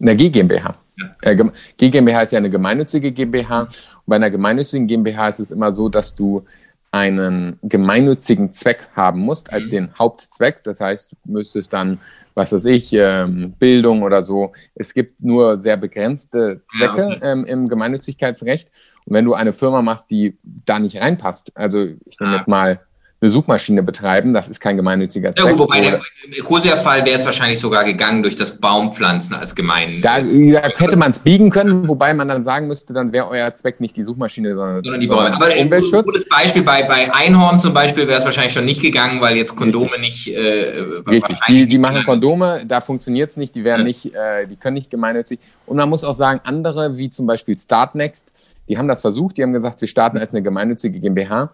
[0.00, 0.74] Eine GmbH.
[0.96, 1.30] Ja.
[1.30, 1.44] Äh,
[1.76, 3.62] GmbH ist ja eine gemeinnützige GmbH.
[3.62, 3.70] Und
[4.06, 6.44] bei einer gemeinnützigen GmbH ist es immer so, dass du
[6.90, 9.70] einen gemeinnützigen Zweck haben musst als mhm.
[9.70, 10.64] den Hauptzweck.
[10.64, 12.00] Das heißt, du müsstest dann,
[12.34, 14.52] was weiß ich, ähm, Bildung oder so.
[14.74, 17.18] Es gibt nur sehr begrenzte Zwecke ja, okay.
[17.22, 18.70] ähm, im Gemeinnützigkeitsrecht.
[19.04, 22.36] Und wenn du eine Firma machst, die da nicht reinpasst, also ich nehme ah.
[22.36, 22.80] jetzt mal
[23.20, 24.34] eine Suchmaschine betreiben.
[24.34, 25.52] Das ist kein gemeinnütziger Zweck.
[25.52, 30.02] Ja, wobei der, im Ecosia-Fall wäre es wahrscheinlich sogar gegangen durch das Baumpflanzen als gemein.
[30.02, 33.54] Da, da hätte man es biegen können, wobei man dann sagen müsste, dann wäre euer
[33.54, 35.34] Zweck nicht die Suchmaschine, sondern, sondern die Bäume.
[35.34, 35.94] Aber Umweltschutz.
[35.94, 39.36] Ein gutes Beispiel, bei, bei Einhorn zum Beispiel wäre es wahrscheinlich schon nicht gegangen, weil
[39.36, 40.28] jetzt Kondome nicht...
[40.28, 43.84] Äh, Richtig, die, die machen Kondome, da funktioniert es nicht, die werden ja.
[43.84, 45.38] nicht, äh, die können nicht gemeinnützig.
[45.64, 48.30] Und man muss auch sagen, andere, wie zum Beispiel Startnext,
[48.68, 51.50] die haben das versucht, die haben gesagt, wir starten als eine gemeinnützige GmbH.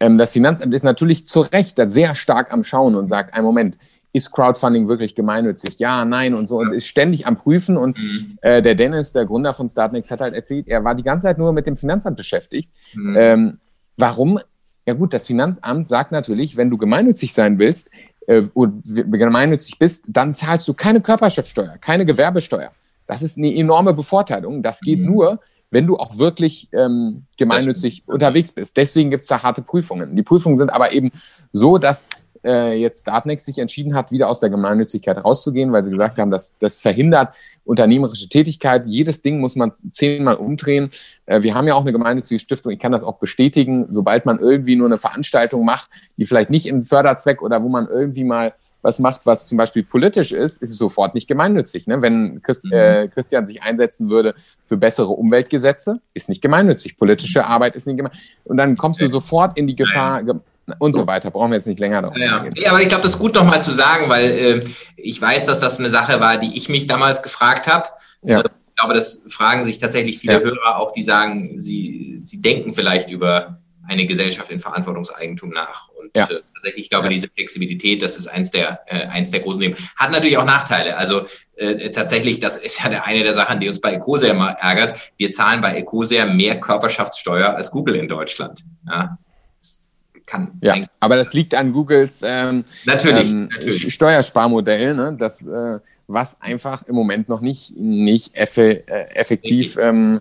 [0.00, 3.76] Ähm, das Finanzamt ist natürlich zu Recht sehr stark am Schauen und sagt, ein Moment,
[4.16, 5.78] ist Crowdfunding wirklich gemeinnützig?
[5.78, 7.76] Ja, nein und so und ist ständig am Prüfen.
[7.76, 8.38] Und mhm.
[8.40, 11.36] äh, der Dennis, der Gründer von Startnext, hat halt erzählt, er war die ganze Zeit
[11.36, 12.70] nur mit dem Finanzamt beschäftigt.
[12.94, 13.16] Mhm.
[13.16, 13.58] Ähm,
[13.98, 14.40] warum?
[14.86, 17.90] Ja gut, das Finanzamt sagt natürlich, wenn du gemeinnützig sein willst
[18.26, 22.70] äh, und gemeinnützig bist, dann zahlst du keine Körperschaftsteuer, keine Gewerbesteuer.
[23.06, 24.62] Das ist eine enorme Bevorteilung.
[24.62, 25.06] Das geht mhm.
[25.06, 28.76] nur, wenn du auch wirklich ähm, gemeinnützig unterwegs bist.
[28.76, 30.14] Deswegen gibt es da harte Prüfungen.
[30.16, 31.10] Die Prüfungen sind aber eben
[31.52, 32.06] so, dass
[32.44, 36.30] äh, jetzt Dartnext sich entschieden hat, wieder aus der Gemeinnützigkeit rauszugehen, weil sie gesagt haben,
[36.30, 38.84] dass das verhindert unternehmerische Tätigkeit.
[38.86, 40.90] Jedes Ding muss man zehnmal umdrehen.
[41.26, 42.72] Äh, wir haben ja auch eine gemeinnützige Stiftung.
[42.72, 43.88] Ich kann das auch bestätigen.
[43.90, 47.88] Sobald man irgendwie nur eine Veranstaltung macht, die vielleicht nicht im Förderzweck oder wo man
[47.88, 48.54] irgendwie mal
[48.86, 51.88] was macht, was zum Beispiel politisch ist, ist es sofort nicht gemeinnützig.
[51.88, 52.02] Ne?
[52.02, 52.72] Wenn Christ, mhm.
[52.72, 54.36] äh, Christian sich einsetzen würde
[54.68, 56.96] für bessere Umweltgesetze, ist nicht gemeinnützig.
[56.96, 58.30] Politische Arbeit ist nicht gemeinnützig.
[58.44, 60.22] Und dann kommst du sofort in die Gefahr
[60.78, 61.32] und so weiter.
[61.32, 62.46] Brauchen wir jetzt nicht länger darauf ja.
[62.54, 64.64] ja, aber ich glaube, das ist gut nochmal zu sagen, weil äh,
[64.96, 67.88] ich weiß, dass das eine Sache war, die ich mich damals gefragt habe.
[68.22, 68.38] Ja.
[68.38, 70.40] Ich glaube, das fragen sich tatsächlich viele ja.
[70.40, 75.88] Hörer auch, die sagen, sie, sie denken vielleicht über eine Gesellschaft in Verantwortungseigentum nach.
[75.90, 76.24] Und ja.
[76.24, 77.10] äh, tatsächlich, ich glaube, ja.
[77.10, 79.76] diese Flexibilität, das ist eins der, äh, eins der großen Themen.
[79.96, 80.96] Hat natürlich auch Nachteile.
[80.96, 84.50] Also äh, tatsächlich, das ist ja der, eine der Sachen, die uns bei Ecosia immer
[84.50, 84.98] ärgert.
[85.16, 88.64] Wir zahlen bei Ecosia mehr Körperschaftssteuer als Google in Deutschland.
[88.86, 89.18] Ja.
[90.26, 93.94] Kann ja, aber das liegt an Googles ähm, natürlich, ähm, natürlich.
[93.94, 95.16] Steuersparmodell, ne?
[95.16, 100.20] das, äh, was einfach im Moment noch nicht, nicht effe, äh, effektiv ähm,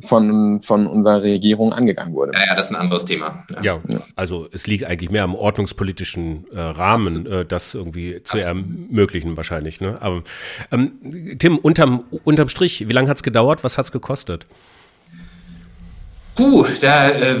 [0.00, 2.32] von, von unserer Regierung angegangen wurde.
[2.34, 3.44] Ja, ja, das ist ein anderes Thema.
[3.62, 8.38] Ja, ja also es liegt eigentlich mehr am ordnungspolitischen äh, Rahmen, äh, das irgendwie zu
[8.38, 9.80] ermöglichen wahrscheinlich.
[9.80, 9.98] Ne?
[10.00, 10.22] Aber
[10.70, 13.64] ähm, Tim, unterm, unterm Strich, wie lange hat es gedauert?
[13.64, 14.46] Was hat es gekostet?
[16.34, 17.36] Puh, da, äh,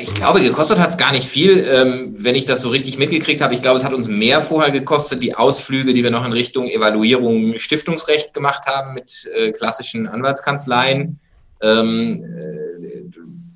[0.00, 3.42] ich glaube, gekostet hat es gar nicht viel, ähm, wenn ich das so richtig mitgekriegt
[3.42, 3.54] habe.
[3.54, 6.68] Ich glaube, es hat uns mehr vorher gekostet, die Ausflüge, die wir noch in Richtung
[6.68, 11.18] Evaluierung Stiftungsrecht gemacht haben mit äh, klassischen Anwaltskanzleien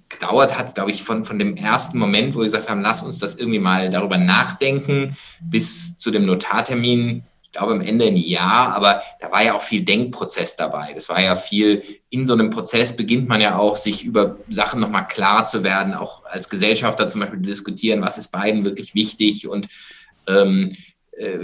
[0.08, 3.18] gedauert hat, glaube ich, von, von dem ersten Moment, wo wir gesagt haben, lass uns
[3.18, 8.74] das irgendwie mal darüber nachdenken, bis zu dem Notartermin, ich glaube am Ende ein Jahr,
[8.74, 10.92] aber da war ja auch viel Denkprozess dabei.
[10.94, 14.80] Das war ja viel, in so einem Prozess beginnt man ja auch, sich über Sachen
[14.80, 19.48] nochmal klar zu werden, auch als Gesellschafter zum Beispiel diskutieren, was ist beiden wirklich wichtig
[19.48, 19.68] und
[20.28, 20.89] ähm, äh,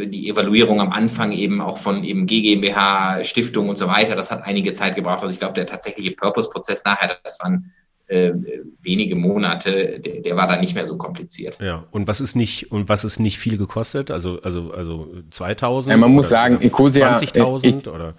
[0.07, 4.45] die Evaluierung am Anfang eben auch von eben GmbH, Stiftung und so weiter, das hat
[4.45, 5.23] einige Zeit gebraucht.
[5.23, 7.73] Also ich glaube, der tatsächliche Purpose-Prozess nachher, das waren
[8.07, 8.33] äh,
[8.83, 11.59] wenige Monate, der, der, war dann nicht mehr so kompliziert.
[11.61, 14.11] Ja, und was ist nicht und was ist nicht viel gekostet?
[14.11, 15.91] Also also also 2000?
[15.91, 18.15] Ja, man muss sagen, Ecosia 20.000 oder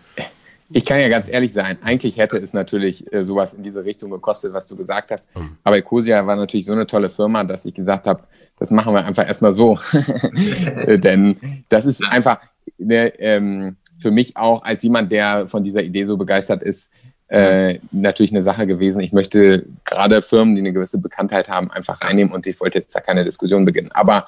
[0.69, 4.11] ich kann ja ganz ehrlich sein, eigentlich hätte es natürlich äh, sowas in diese Richtung
[4.11, 5.33] gekostet, was du gesagt hast.
[5.33, 5.57] Mhm.
[5.63, 8.23] Aber Ecosia war natürlich so eine tolle Firma, dass ich gesagt habe,
[8.59, 9.79] das machen wir einfach erstmal so.
[10.87, 12.39] Denn das ist einfach
[12.77, 16.91] ne, ähm, für mich auch als jemand, der von dieser Idee so begeistert ist,
[17.29, 19.01] äh, natürlich eine Sache gewesen.
[19.01, 22.95] Ich möchte gerade Firmen, die eine gewisse Bekanntheit haben, einfach reinnehmen und ich wollte jetzt
[22.95, 23.91] da keine Diskussion beginnen.
[23.91, 24.23] Aber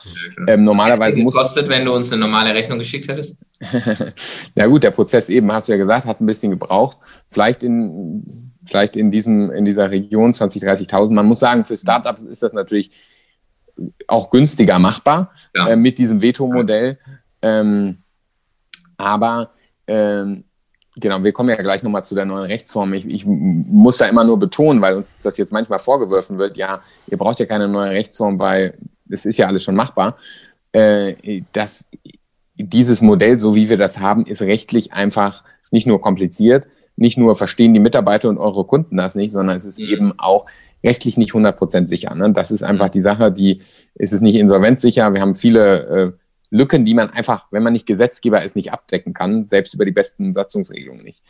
[0.48, 1.34] ähm, normalerweise muss.
[1.34, 3.38] kostet, wenn du uns eine normale Rechnung geschickt hättest?
[4.56, 6.98] Na gut, der Prozess eben, hast du ja gesagt, hat ein bisschen gebraucht.
[7.32, 11.14] Vielleicht in, vielleicht in diesem, in dieser Region 20, 30.000.
[11.14, 12.92] Man muss sagen, für Startups ist das natürlich
[14.08, 15.70] auch günstiger machbar ja.
[15.70, 16.98] äh, mit diesem Veto-Modell.
[17.42, 18.00] Ähm,
[18.98, 19.52] aber
[19.88, 20.44] ähm,
[20.96, 22.94] genau, wir kommen ja gleich nochmal zu der neuen Rechtsform.
[22.94, 26.82] Ich, ich, muss da immer nur betonen, weil uns das jetzt manchmal vorgeworfen wird, ja,
[27.08, 30.18] ihr braucht ja keine neue Rechtsform, weil das ist ja alles schon machbar.
[30.72, 31.86] Äh, dass
[32.56, 37.36] dieses Modell, so wie wir das haben, ist rechtlich einfach nicht nur kompliziert, nicht nur
[37.36, 39.86] verstehen die Mitarbeiter und eure Kunden das nicht, sondern es ist mhm.
[39.86, 40.46] eben auch
[40.84, 42.14] rechtlich nicht 100% sicher.
[42.16, 42.32] Ne?
[42.32, 43.62] Das ist einfach die Sache, die
[43.96, 45.14] ist es nicht insolvenzsicher.
[45.14, 46.12] Wir haben viele äh,
[46.52, 49.92] Lücken, die man einfach, wenn man nicht Gesetzgeber ist, nicht abdecken kann, selbst über die
[49.92, 51.22] besten Satzungsregelungen nicht.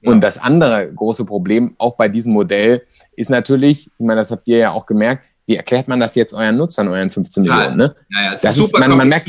[0.00, 0.10] Ja.
[0.10, 2.82] Und das andere große Problem, auch bei diesem Modell,
[3.16, 6.34] ist natürlich, ich meine, das habt ihr ja auch gemerkt, wie erklärt man das jetzt
[6.34, 7.54] euren Nutzern, euren 15 ja.
[7.54, 7.76] Millionen?
[7.76, 7.96] Ne?
[8.10, 9.28] Ja, das ist super ist, man, man merkt,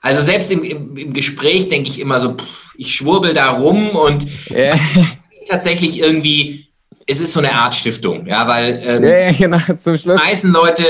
[0.00, 3.90] also selbst im, im, im Gespräch denke ich immer so, pff, ich schwurbel da rum
[3.90, 4.78] und ja.
[5.48, 6.69] tatsächlich irgendwie
[7.10, 10.20] es ist so eine Art Stiftung, ja, weil ähm, ja, genau, zum Schluss.
[10.20, 10.84] die meisten Leute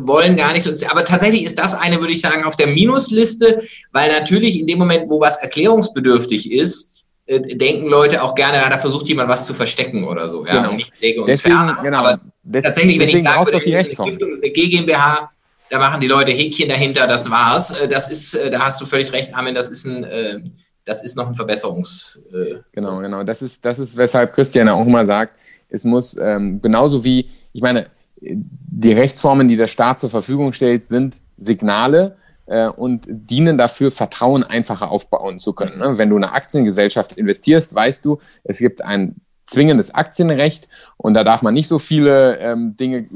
[0.00, 3.62] wollen gar nicht so, aber tatsächlich ist das eine, würde ich sagen, auf der Minusliste,
[3.92, 8.68] weil natürlich in dem Moment, wo was erklärungsbedürftig ist, äh, denken Leute auch gerne, ja,
[8.68, 10.70] da versucht jemand was zu verstecken oder so, ja, Genau.
[10.70, 11.78] und nicht lege uns Deswegen, ferne.
[11.82, 11.98] genau.
[11.98, 13.84] Aber Des- tatsächlich, wenn ich deswegen sage, würde, die eine.
[13.86, 15.30] Stiftung ist eine GmbH,
[15.70, 17.70] da machen die Leute Häkchen dahinter, das war's.
[17.70, 20.40] Äh, Das ist, äh, da hast du völlig recht, Armin, das ist ein, äh,
[20.84, 23.22] das ist noch ein Verbesserungs, äh, Genau, genau.
[23.22, 25.32] Das ist, das ist, weshalb Christian auch immer sagt,
[25.72, 27.86] es muss ähm, genauso wie, ich meine,
[28.20, 34.44] die Rechtsformen, die der Staat zur Verfügung stellt, sind Signale äh, und dienen dafür, Vertrauen
[34.44, 35.78] einfacher aufbauen zu können.
[35.78, 35.98] Ne?
[35.98, 41.24] Wenn du in eine Aktiengesellschaft investierst, weißt du, es gibt ein zwingendes Aktienrecht und da
[41.24, 43.08] darf man nicht so viele ähm, Dinge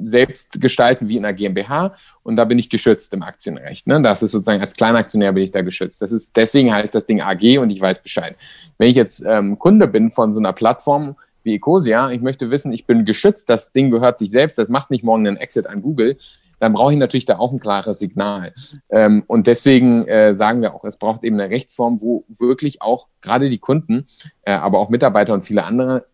[0.00, 3.86] selbst gestalten wie in einer GmbH und da bin ich geschützt im Aktienrecht.
[3.86, 4.00] Ne?
[4.00, 6.00] Das ist sozusagen als Kleinaktionär bin ich da geschützt.
[6.00, 8.36] Das ist deswegen heißt das Ding AG und ich weiß Bescheid.
[8.78, 12.72] Wenn ich jetzt ähm, Kunde bin von so einer Plattform wie Ecosia, ich möchte wissen,
[12.72, 15.82] ich bin geschützt, das Ding gehört sich selbst, das macht nicht morgen einen Exit an
[15.82, 16.18] Google,
[16.60, 18.52] dann brauche ich natürlich da auch ein klares Signal.
[18.90, 23.06] Ähm, und deswegen äh, sagen wir auch, es braucht eben eine Rechtsform, wo wirklich auch
[23.20, 24.06] gerade die Kunden,
[24.42, 26.06] äh, aber auch Mitarbeiter und viele andere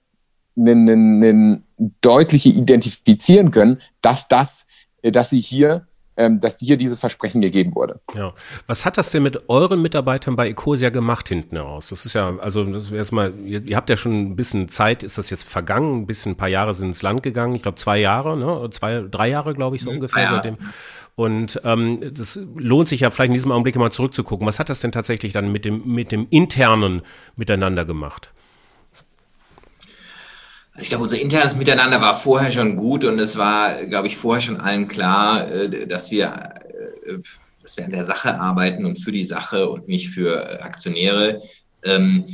[0.56, 1.64] einen
[2.00, 4.66] deutliche identifizieren können, dass das,
[5.02, 8.00] äh, dass sie hier, ähm, dass hier dieses Versprechen gegeben wurde.
[8.14, 8.32] Ja.
[8.66, 11.88] Was hat das denn mit euren Mitarbeitern bei Ecosia gemacht hinten heraus?
[11.88, 15.02] Das ist ja, also das ist erstmal, ihr, ihr habt ja schon ein bisschen Zeit,
[15.02, 17.76] ist das jetzt vergangen, ein bisschen, ein paar Jahre sind ins Land gegangen, ich glaube
[17.76, 18.68] zwei Jahre, ne?
[18.70, 20.56] Zwei, drei Jahre, glaube ich, so Mhm, ungefähr seitdem.
[21.16, 24.46] Und ähm, das lohnt sich ja vielleicht in diesem Augenblick mal zurückzugucken.
[24.46, 27.02] Was hat das denn tatsächlich dann mit dem, mit dem internen
[27.36, 28.32] Miteinander gemacht?
[30.80, 34.40] Ich glaube, unser internes Miteinander war vorher schon gut und es war, glaube ich, vorher
[34.40, 36.26] schon allen klar, äh, dass wir,
[37.06, 37.18] äh,
[37.62, 41.42] dass wir an der Sache arbeiten und für die Sache und nicht für äh, Aktionäre.
[41.84, 42.24] Ähm,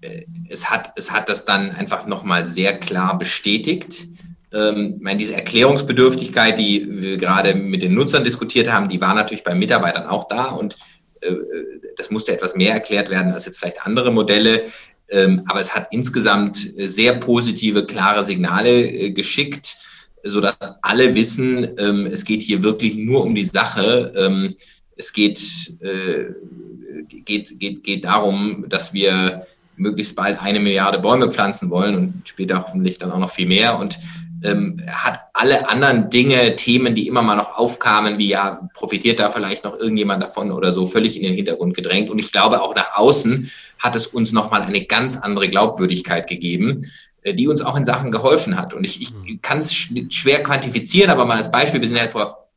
[0.00, 4.08] äh, Es hat, es hat das dann einfach nochmal sehr klar bestätigt.
[4.52, 9.14] Ähm, Ich meine, diese Erklärungsbedürftigkeit, die wir gerade mit den Nutzern diskutiert haben, die war
[9.14, 10.76] natürlich bei Mitarbeitern auch da und
[11.20, 11.34] äh,
[11.98, 14.64] das musste etwas mehr erklärt werden als jetzt vielleicht andere Modelle.
[15.10, 19.76] Ähm, aber es hat insgesamt äh, sehr positive, klare Signale äh, geschickt,
[20.22, 24.12] sodass alle wissen, ähm, es geht hier wirklich nur um die Sache.
[24.16, 24.54] Ähm,
[24.96, 25.40] es geht,
[25.80, 26.26] äh,
[27.24, 29.46] geht, geht, geht darum, dass wir
[29.76, 33.78] möglichst bald eine Milliarde Bäume pflanzen wollen und später hoffentlich dann auch noch viel mehr.
[33.78, 33.98] Und
[34.42, 39.30] ähm, hat alle anderen Dinge, Themen, die immer mal noch aufkamen, wie ja, profitiert da
[39.30, 42.10] vielleicht noch irgendjemand davon oder so, völlig in den Hintergrund gedrängt.
[42.10, 46.86] Und ich glaube, auch nach außen hat es uns nochmal eine ganz andere Glaubwürdigkeit gegeben,
[47.22, 48.74] äh, die uns auch in Sachen geholfen hat.
[48.74, 52.04] Und ich, ich kann es sch schwer quantifizieren, aber mal als Beispiel, wir sind ja
[52.04, 52.48] jetzt vor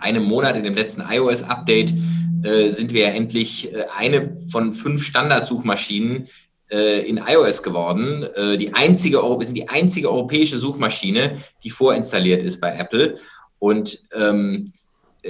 [0.00, 1.94] einem Monat in dem letzten iOS-Update,
[2.42, 6.28] äh, sind wir ja endlich äh, eine von fünf Standardsuchmaschinen
[7.06, 8.26] in iOS geworden.
[8.34, 13.16] Äh, die einzige, wir sind die einzige europäische Suchmaschine, die vorinstalliert ist bei Apple.
[13.58, 14.72] Und ähm,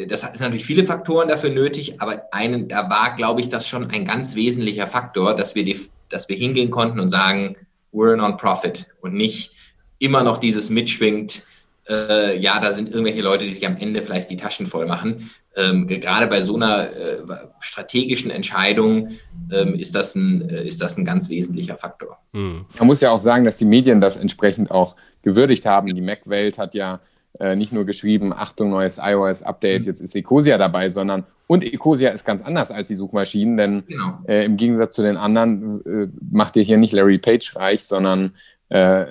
[0.07, 3.91] das ist natürlich viele Faktoren dafür nötig, aber einen, da war, glaube ich, das schon
[3.91, 7.57] ein ganz wesentlicher Faktor, dass wir, die, dass wir hingehen konnten und sagen,
[7.93, 9.53] we're a non-profit und nicht
[9.99, 11.43] immer noch dieses mitschwingt,
[11.89, 15.31] äh, ja, da sind irgendwelche Leute, die sich am Ende vielleicht die Taschen voll machen.
[15.57, 17.23] Ähm, gerade bei so einer äh,
[17.61, 19.09] strategischen Entscheidung
[19.53, 22.19] ähm, ist, das ein, äh, ist das ein ganz wesentlicher Faktor.
[22.33, 22.67] Hm.
[22.79, 25.93] Man muss ja auch sagen, dass die Medien das entsprechend auch gewürdigt haben.
[25.95, 27.01] Die Mac-Welt hat ja
[27.41, 32.27] äh, nicht nur geschrieben, Achtung, neues iOS-Update, jetzt ist Ecosia dabei, sondern und Ecosia ist
[32.27, 34.19] ganz anders als die Suchmaschinen, denn Genau.
[34.29, 38.35] äh, im Gegensatz zu den anderen äh, macht ihr hier nicht Larry Page reich, sondern
[38.69, 39.07] äh,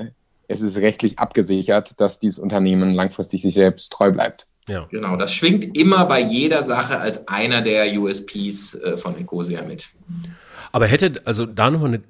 [0.47, 4.47] es ist rechtlich abgesichert, dass dieses Unternehmen langfristig sich selbst treu bleibt.
[4.69, 4.87] Ja.
[4.91, 9.89] Genau, das schwingt immer bei jeder Sache als einer der USPs äh, von Ecosia mit.
[10.71, 12.03] Aber hätte, also da nochmal eine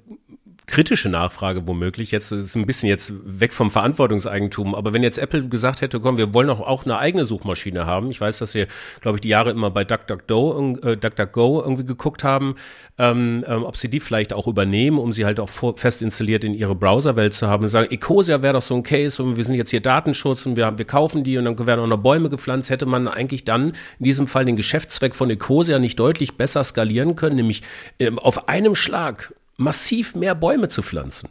[0.68, 5.48] kritische Nachfrage womöglich, jetzt ist ein bisschen jetzt weg vom Verantwortungseigentum, aber wenn jetzt Apple
[5.48, 8.66] gesagt hätte, komm, wir wollen auch, auch eine eigene Suchmaschine haben, ich weiß, dass sie,
[9.00, 12.54] glaube ich, die Jahre immer bei DuckDuckGo, äh, DuckDuckGo irgendwie geguckt haben,
[12.98, 16.44] ähm, ähm, ob sie die vielleicht auch übernehmen, um sie halt auch vor, fest installiert
[16.44, 19.44] in ihre Browserwelt zu haben und sagen, Ecosia wäre doch so ein Case und wir
[19.44, 22.28] sind jetzt hier Datenschutz und wir, wir kaufen die und dann werden auch noch Bäume
[22.28, 26.62] gepflanzt, hätte man eigentlich dann in diesem Fall den Geschäftszweck von Ecosia nicht deutlich besser
[26.62, 27.62] skalieren können, nämlich
[27.98, 31.28] ähm, auf einem Schlag massiv mehr Bäume zu pflanzen.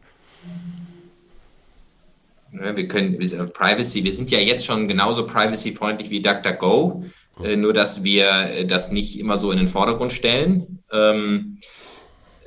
[2.52, 3.18] Wir können
[3.54, 7.06] Privacy, wir sind ja jetzt schon genauso privacy-freundlich wie DuckDuckGo,
[7.44, 10.80] äh, nur dass wir äh, das nicht immer so in den Vordergrund stellen.
[10.92, 11.60] Ähm,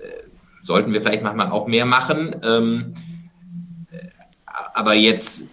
[0.02, 0.08] äh,
[0.62, 2.34] sollten wir vielleicht manchmal auch mehr machen.
[2.42, 2.94] Ähm,
[3.90, 4.08] äh,
[4.74, 5.48] aber jetzt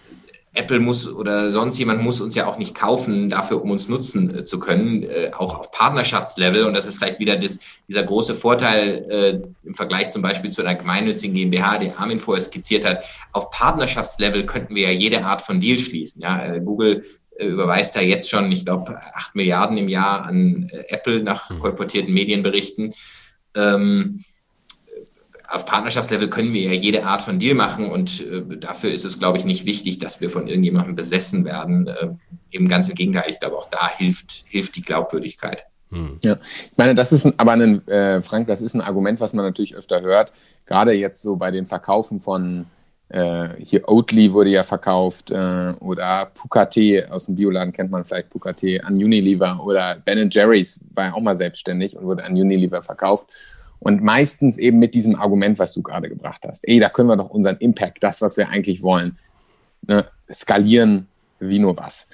[0.58, 4.40] Apple muss oder sonst jemand muss uns ja auch nicht kaufen dafür, um uns nutzen
[4.40, 6.64] äh, zu können, äh, auch auf Partnerschaftslevel.
[6.64, 10.62] Und das ist vielleicht wieder das, dieser große Vorteil äh, im Vergleich zum Beispiel zu
[10.62, 13.04] einer gemeinnützigen GmbH, die Armin vorher skizziert hat.
[13.32, 16.22] Auf Partnerschaftslevel könnten wir ja jede Art von Deal schließen.
[16.22, 17.04] Ja, äh, Google
[17.38, 21.50] äh, überweist ja jetzt schon, ich glaube, acht Milliarden im Jahr an äh, Apple nach
[21.50, 21.60] mhm.
[21.60, 22.94] kolportierten Medienberichten.
[23.56, 24.24] Ähm,
[25.50, 29.20] auf Partnerschaftslevel können wir ja jede Art von Deal machen und äh, dafür ist es,
[29.20, 31.88] glaube ich, nicht wichtig, dass wir von irgendjemandem besessen werden.
[31.88, 32.10] Äh,
[32.52, 35.66] eben ganz im Gegenteil, ich glaube, auch da hilft, hilft die Glaubwürdigkeit.
[35.90, 36.20] Hm.
[36.24, 36.34] Ja,
[36.66, 39.46] ich meine, das ist ein, aber ein, äh, Frank, das ist ein Argument, was man
[39.46, 40.34] natürlich öfter hört,
[40.66, 42.66] gerade jetzt so bei den Verkaufen von
[43.10, 48.30] äh, hier Oatly wurde ja verkauft äh, oder Pukate aus dem Bioladen kennt man vielleicht
[48.30, 52.84] Pukate an Unilever oder Ben Jerry's war ja auch mal selbstständig und wurde an Unilever
[52.84, 53.30] verkauft.
[53.80, 56.68] Und meistens eben mit diesem Argument, was du gerade gebracht hast.
[56.68, 59.18] Ey, da können wir doch unseren Impact, das, was wir eigentlich wollen,
[59.88, 61.08] ne, skalieren
[61.40, 62.08] wie nur was.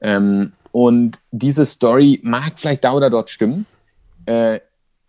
[0.00, 3.66] Ähm, und diese Story mag vielleicht da oder dort stimmen.
[4.26, 4.60] Äh,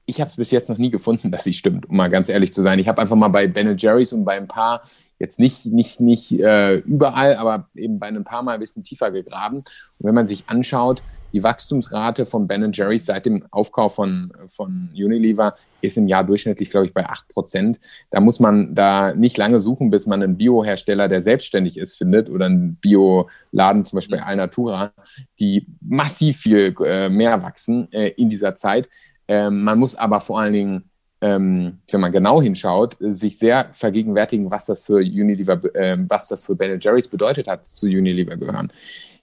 [0.05, 2.53] ich habe es bis jetzt noch nie gefunden, dass sie stimmt, um mal ganz ehrlich
[2.53, 2.79] zu sein.
[2.79, 4.83] Ich habe einfach mal bei Ben Jerry's und bei ein paar,
[5.19, 9.11] jetzt nicht, nicht, nicht äh, überall, aber eben bei ein paar Mal ein bisschen tiefer
[9.11, 9.57] gegraben.
[9.57, 9.65] Und
[9.99, 11.03] wenn man sich anschaut,
[11.37, 16.71] die Wachstumsrate von Ben Jerry's seit dem Aufkauf von, von Unilever ist im Jahr durchschnittlich,
[16.71, 17.79] glaube ich, bei 8 Prozent.
[18.09, 22.27] Da muss man da nicht lange suchen, bis man einen Biohersteller, der selbstständig ist, findet
[22.27, 24.93] oder einen Bioladen, zum Beispiel Alnatura,
[25.39, 28.89] die massiv viel äh, mehr wachsen äh, in dieser Zeit.
[29.27, 34.51] Ähm, man muss aber vor allen Dingen ähm, wenn man genau hinschaut, sich sehr vergegenwärtigen,
[34.51, 38.71] was das für Unilever, äh, was das für Ben Jerry's bedeutet hat, zu Unilever gehören.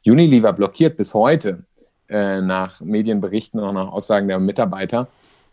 [0.05, 1.65] Unilever blockiert bis heute
[2.09, 5.09] äh, nach Medienberichten und nach Aussagen der Mitarbeiter,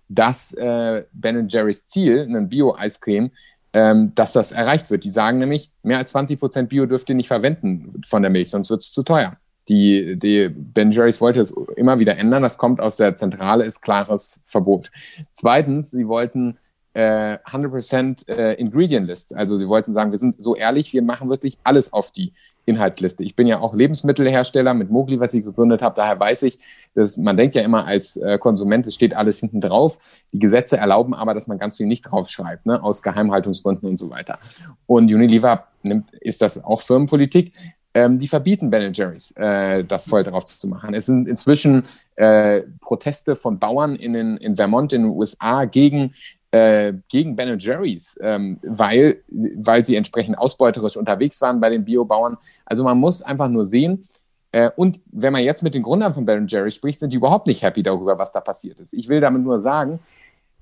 [0.10, 3.32] dass äh, Ben Jerry's Ziel, ein Bio-Eiscreme,
[3.74, 5.04] ähm, dass das erreicht wird.
[5.04, 8.50] Die sagen nämlich, mehr als 20 Prozent Bio dürft ihr nicht verwenden von der Milch,
[8.50, 9.38] sonst wird es zu teuer.
[9.70, 12.44] Die, die Ben Jerry's wollte es immer wieder ändern.
[12.44, 14.92] Das kommt aus der Zentrale, ist klares Verbot.
[15.34, 16.58] Zweitens, sie wollten
[16.94, 19.34] äh, 100% äh, Ingredient List.
[19.34, 22.34] Also sie wollten sagen, wir sind so ehrlich, wir machen wirklich alles auf die
[22.72, 23.24] Inhaltsliste.
[23.24, 25.96] Ich bin ja auch Lebensmittelhersteller mit Mogli, was ich gegründet habe.
[25.96, 26.60] Daher weiß ich,
[26.96, 30.00] dass man denkt ja immer als äh, Konsument, es steht alles hinten drauf.
[30.32, 34.10] Die Gesetze erlauben aber, dass man ganz viel nicht draufschreibt, ne, aus Geheimhaltungsgründen und so
[34.10, 34.40] weiter.
[34.88, 37.54] Und Unilever nimmt, ist das auch Firmenpolitik.
[37.94, 40.94] Ähm, die verbieten Ben Jerry's, äh, das voll drauf zu machen.
[40.94, 41.84] Es sind inzwischen
[42.16, 46.14] äh, Proteste von Bauern in, in Vermont in den USA gegen
[46.52, 52.38] äh, gegen Ben Jerry's, ähm, weil, weil sie entsprechend ausbeuterisch unterwegs waren bei den Biobauern.
[52.66, 54.08] Also man muss einfach nur sehen,
[54.52, 57.48] äh, und wenn man jetzt mit den Gründern von Ben Jerry's spricht, sind die überhaupt
[57.48, 58.94] nicht happy darüber, was da passiert ist.
[58.94, 60.00] Ich will damit nur sagen,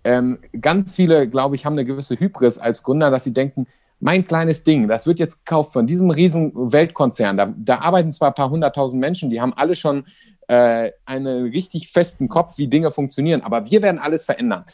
[0.03, 3.67] ähm, ganz viele, glaube ich, haben eine gewisse Hybris als Gründer, dass sie denken,
[3.99, 7.37] mein kleines Ding, das wird jetzt gekauft von diesem riesen Weltkonzern.
[7.37, 10.05] Da, da arbeiten zwar ein paar hunderttausend Menschen, die haben alle schon
[10.47, 14.65] äh, einen richtig festen Kopf, wie Dinge funktionieren, aber wir werden alles verändern.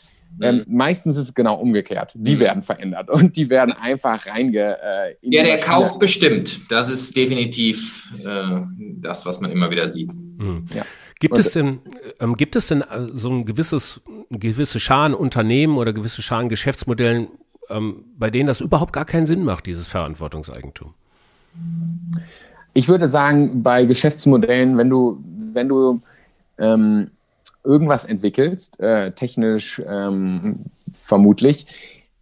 [0.42, 0.76] Ähm, mhm.
[0.76, 2.12] meistens ist es genau umgekehrt.
[2.16, 2.40] Die mhm.
[2.42, 4.78] werden verändert und die werden einfach reinge.
[4.82, 6.60] Äh, ja, der Kauf bestimmt.
[6.70, 8.62] Das ist definitiv äh,
[8.98, 10.12] das, was man immer wieder sieht.
[10.14, 10.68] Mhm.
[10.74, 10.86] Ja.
[11.20, 11.80] Gibt es denn,
[12.20, 17.30] ähm, gibt es denn äh, so ein gewisses, gewisse Scharen Unternehmen oder gewisse Scharen Geschäftsmodellen,
[17.70, 20.94] ähm, bei denen das überhaupt gar keinen Sinn macht, dieses Verantwortungseigentum?
[22.74, 26.02] Ich würde sagen, bei Geschäftsmodellen, wenn du, wenn du
[26.58, 27.12] ähm,
[27.64, 31.68] irgendwas entwickelst, äh, technisch ähm, vermutlich,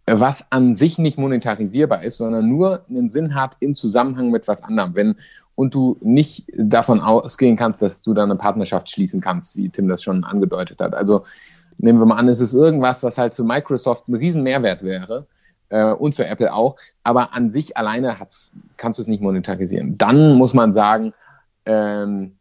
[0.06, 4.62] was an sich nicht monetarisierbar ist, sondern nur einen Sinn hat im Zusammenhang mit was
[4.62, 4.94] anderem.
[4.94, 5.16] Wenn
[5.54, 9.88] und du nicht davon ausgehen kannst, dass du da eine Partnerschaft schließen kannst, wie Tim
[9.88, 10.94] das schon angedeutet hat.
[10.94, 11.24] Also
[11.78, 15.26] nehmen wir mal an, es ist irgendwas, was halt für Microsoft ein riesen Mehrwert wäre
[15.74, 18.16] äh, und für Apple auch, aber an sich alleine
[18.76, 19.98] kannst du es nicht monetarisieren.
[19.98, 21.12] Dann muss man sagen,
[21.66, 22.36] ähm,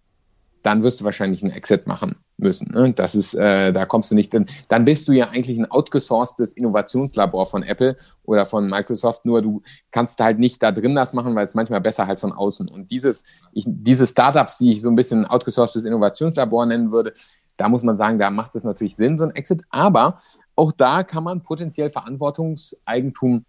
[0.62, 2.72] dann wirst du wahrscheinlich einen Exit machen müssen.
[2.72, 2.94] Ne?
[2.94, 6.54] Das ist, äh, da kommst du nicht, denn dann bist du ja eigentlich ein outgesourcedes
[6.54, 11.36] Innovationslabor von Apple oder von Microsoft, nur du kannst halt nicht da drin das machen,
[11.36, 12.70] weil es manchmal besser halt von außen.
[12.70, 17.14] Und dieses, ich, diese Startups, die ich so ein bisschen outgesourcedes Innovationslabor nennen würde,
[17.58, 20.20] da muss man sagen, da macht es natürlich Sinn, so ein Exit, aber
[20.56, 23.45] auch da kann man potenziell Verantwortungseigentum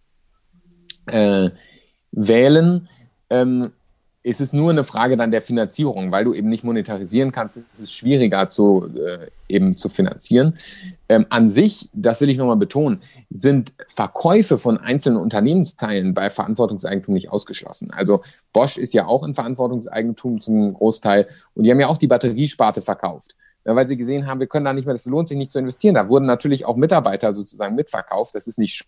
[1.07, 1.51] äh,
[2.13, 2.89] wählen.
[3.31, 3.73] Ähm,
[4.25, 7.79] ist es nur eine Frage dann der Finanzierung, weil du eben nicht monetarisieren kannst, ist
[7.79, 10.57] es schwieriger zu, äh, eben zu finanzieren.
[11.11, 17.13] Ähm, an sich, das will ich nochmal betonen, sind Verkäufe von einzelnen Unternehmensteilen bei Verantwortungseigentum
[17.13, 17.91] nicht ausgeschlossen.
[17.91, 18.23] Also
[18.55, 22.81] Bosch ist ja auch in Verantwortungseigentum zum Großteil und die haben ja auch die Batteriesparte
[22.81, 23.37] verkauft.
[23.65, 25.95] Weil sie gesehen haben, wir können da nicht mehr, das lohnt sich nicht zu investieren.
[25.95, 28.35] Da wurden natürlich auch Mitarbeiter sozusagen mitverkauft.
[28.35, 28.85] Das ist nicht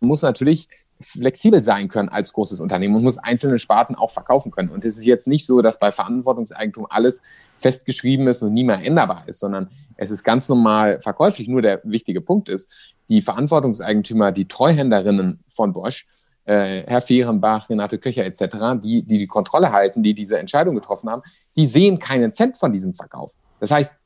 [0.00, 0.68] muss natürlich
[1.00, 4.70] flexibel sein können als großes Unternehmen und muss einzelne Sparten auch verkaufen können.
[4.70, 7.22] Und es ist jetzt nicht so, dass bei Verantwortungseigentum alles
[7.58, 11.48] festgeschrieben ist und nie mehr änderbar ist, sondern es ist ganz normal verkäuflich.
[11.48, 12.70] Nur der wichtige Punkt ist,
[13.08, 16.06] die Verantwortungseigentümer, die Treuhänderinnen von Bosch,
[16.46, 21.10] äh, Herr Fehrenbach, Renate Köcher etc., die, die die Kontrolle halten, die diese Entscheidung getroffen
[21.10, 21.22] haben,
[21.56, 23.32] die sehen keinen Cent von diesem Verkauf.
[23.60, 23.96] Das heißt,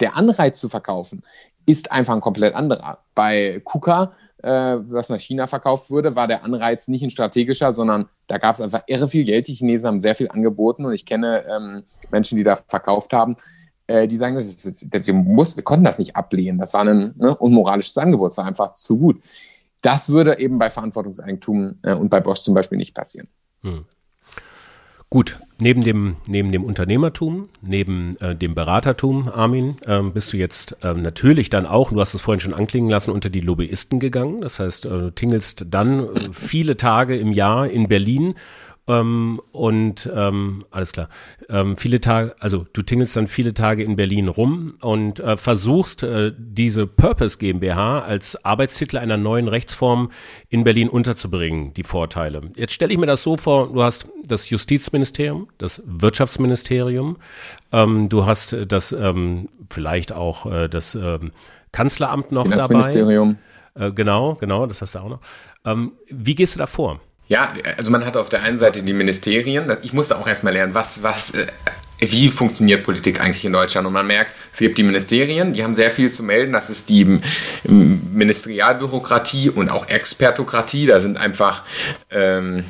[0.00, 1.22] der Anreiz zu verkaufen
[1.66, 2.98] ist einfach ein komplett anderer.
[3.14, 8.08] Bei KUKA, äh, was nach China verkauft wurde, war der Anreiz nicht ein strategischer, sondern
[8.26, 9.46] da gab es einfach irre viel Geld.
[9.48, 13.36] Die Chinesen haben sehr viel angeboten und ich kenne ähm, Menschen, die da verkauft haben,
[13.86, 16.58] äh, die sagen, das ist, das, wir, muss, wir konnten das nicht ablehnen.
[16.58, 19.22] Das war ein ne, unmoralisches Angebot, es war einfach zu gut.
[19.82, 23.28] Das würde eben bei Verantwortungseigentum äh, und bei Bosch zum Beispiel nicht passieren.
[23.62, 23.84] Hm.
[25.12, 30.76] Gut, neben dem, neben dem Unternehmertum, neben äh, dem Beratertum, Armin, ähm, bist du jetzt
[30.84, 34.40] ähm, natürlich dann auch, du hast es vorhin schon anklingen lassen, unter die Lobbyisten gegangen.
[34.40, 38.34] Das heißt, äh, du tingelst dann äh, viele Tage im Jahr in Berlin
[38.90, 41.08] ähm, und ähm, alles klar.
[41.48, 46.02] Ähm, viele Tage, also du tingelst dann viele Tage in Berlin rum und äh, versuchst
[46.02, 50.10] äh, diese Purpose GmbH als Arbeitstitel einer neuen Rechtsform
[50.48, 52.42] in Berlin unterzubringen, die Vorteile.
[52.56, 57.16] Jetzt stelle ich mir das so vor, du hast das Justizministerium, das Wirtschaftsministerium,
[57.72, 61.32] ähm, du hast das ähm, vielleicht auch äh, das ähm,
[61.72, 62.92] Kanzleramt noch dabei.
[63.74, 65.20] Äh, genau, genau, das hast du auch noch.
[66.08, 67.00] Wie gehst du da vor?
[67.30, 69.72] Ja, also man hat auf der einen Seite die Ministerien.
[69.82, 71.46] Ich musste auch erstmal lernen, was, was, äh,
[72.00, 73.86] wie funktioniert Politik eigentlich in Deutschland.
[73.86, 76.52] Und man merkt, es gibt die Ministerien, die haben sehr viel zu melden.
[76.52, 77.20] Das ist die
[77.64, 80.86] Ministerialbürokratie und auch Expertokratie.
[80.86, 81.62] Da sind einfach
[82.10, 82.64] ähm,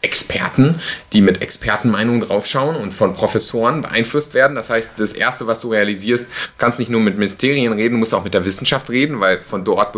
[0.00, 0.76] Experten,
[1.12, 4.54] die mit Expertenmeinungen draufschauen und von Professoren beeinflusst werden.
[4.54, 8.24] Das heißt, das Erste, was du realisierst, kannst nicht nur mit Ministerien reden, musst auch
[8.24, 9.96] mit der Wissenschaft reden, weil von dort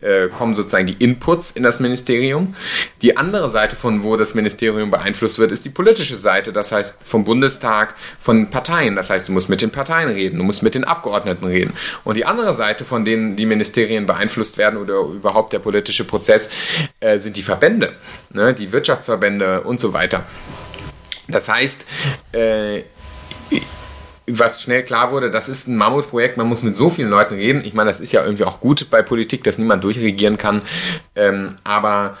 [0.00, 2.54] äh, kommen sozusagen die Inputs in das Ministerium.
[3.02, 6.52] Die andere Seite von wo das Ministerium beeinflusst wird, ist die politische Seite.
[6.52, 8.96] Das heißt, vom Bundestag, von Parteien.
[8.96, 11.74] Das heißt, du musst mit den Parteien reden, du musst mit den Abgeordneten reden.
[12.04, 16.50] Und die andere Seite, von denen die Ministerien beeinflusst werden oder überhaupt der politische Prozess,
[17.00, 17.92] äh, sind die Verbände,
[18.30, 18.54] ne?
[18.54, 20.24] die Wirtschaftsverbände und so weiter.
[21.28, 21.84] Das heißt,
[22.32, 22.82] äh,
[24.26, 27.62] was schnell klar wurde, das ist ein Mammutprojekt, man muss mit so vielen Leuten reden.
[27.64, 30.62] Ich meine, das ist ja irgendwie auch gut bei Politik, dass niemand durchregieren kann.
[31.14, 32.16] Ähm, aber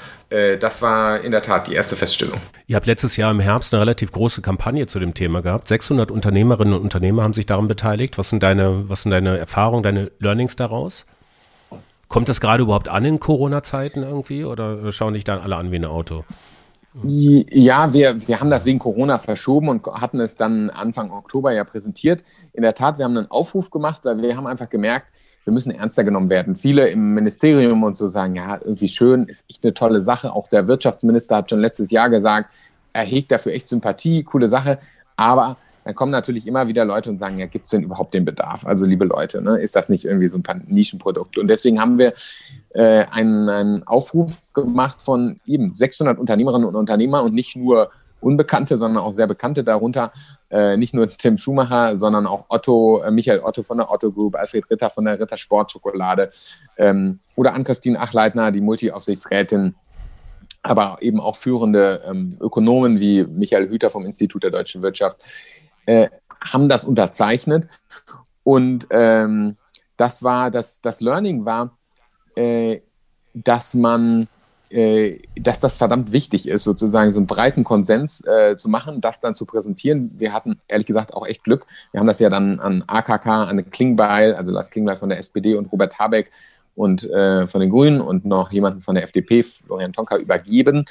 [0.58, 2.38] das war in der Tat die erste Feststellung.
[2.66, 5.68] Ihr habt letztes Jahr im Herbst eine relativ große Kampagne zu dem Thema gehabt.
[5.68, 8.18] 600 Unternehmerinnen und Unternehmer haben sich daran beteiligt.
[8.18, 11.06] Was sind deine, was sind deine Erfahrungen, deine Learnings daraus?
[12.08, 15.76] Kommt das gerade überhaupt an in Corona-Zeiten irgendwie oder schauen dich dann alle an wie
[15.76, 16.24] ein Auto?
[17.02, 21.64] Ja, wir, wir haben das wegen Corona verschoben und hatten es dann Anfang Oktober ja
[21.64, 22.22] präsentiert.
[22.52, 25.08] In der Tat, wir haben einen Aufruf gemacht, weil wir haben einfach gemerkt,
[25.44, 26.56] wir müssen ernster genommen werden.
[26.56, 30.32] Viele im Ministerium und so sagen, ja, irgendwie schön, ist echt eine tolle Sache.
[30.32, 32.50] Auch der Wirtschaftsminister hat schon letztes Jahr gesagt,
[32.92, 34.78] er hegt dafür echt Sympathie, coole Sache.
[35.16, 38.24] Aber dann kommen natürlich immer wieder Leute und sagen, ja, gibt es denn überhaupt den
[38.24, 38.66] Bedarf?
[38.66, 41.36] Also liebe Leute, ne, ist das nicht irgendwie so ein Nischenprodukt?
[41.36, 42.14] Und deswegen haben wir
[42.70, 47.90] äh, einen, einen Aufruf gemacht von eben 600 Unternehmerinnen und Unternehmer und nicht nur
[48.24, 50.12] Unbekannte, sondern auch sehr Bekannte darunter.
[50.50, 54.36] Äh, nicht nur Tim Schumacher, sondern auch Otto, äh, Michael Otto von der Otto Group,
[54.36, 56.30] Alfred Ritter von der Ritter Sportschokolade
[56.76, 59.74] ähm, oder Ann-Christine Achleitner, die Multi-Aufsichtsrätin,
[60.62, 65.20] aber eben auch führende ähm, Ökonomen wie Michael Hüter vom Institut der deutschen Wirtschaft
[65.86, 66.08] äh,
[66.40, 67.68] haben das unterzeichnet.
[68.42, 69.56] Und ähm,
[69.96, 71.76] das war, das, das Learning war,
[72.36, 72.80] äh,
[73.32, 74.28] dass man,
[74.74, 79.20] äh, dass das verdammt wichtig ist, sozusagen so einen breiten Konsens äh, zu machen, das
[79.20, 80.10] dann zu präsentieren.
[80.18, 81.64] Wir hatten ehrlich gesagt auch echt Glück.
[81.92, 85.54] Wir haben das ja dann an AKK, an Klingbeil, also Lars Klingbeil von der SPD
[85.54, 86.32] und Robert Habeck
[86.74, 90.86] und äh, von den Grünen und noch jemanden von der FDP, Florian Tonka, übergeben.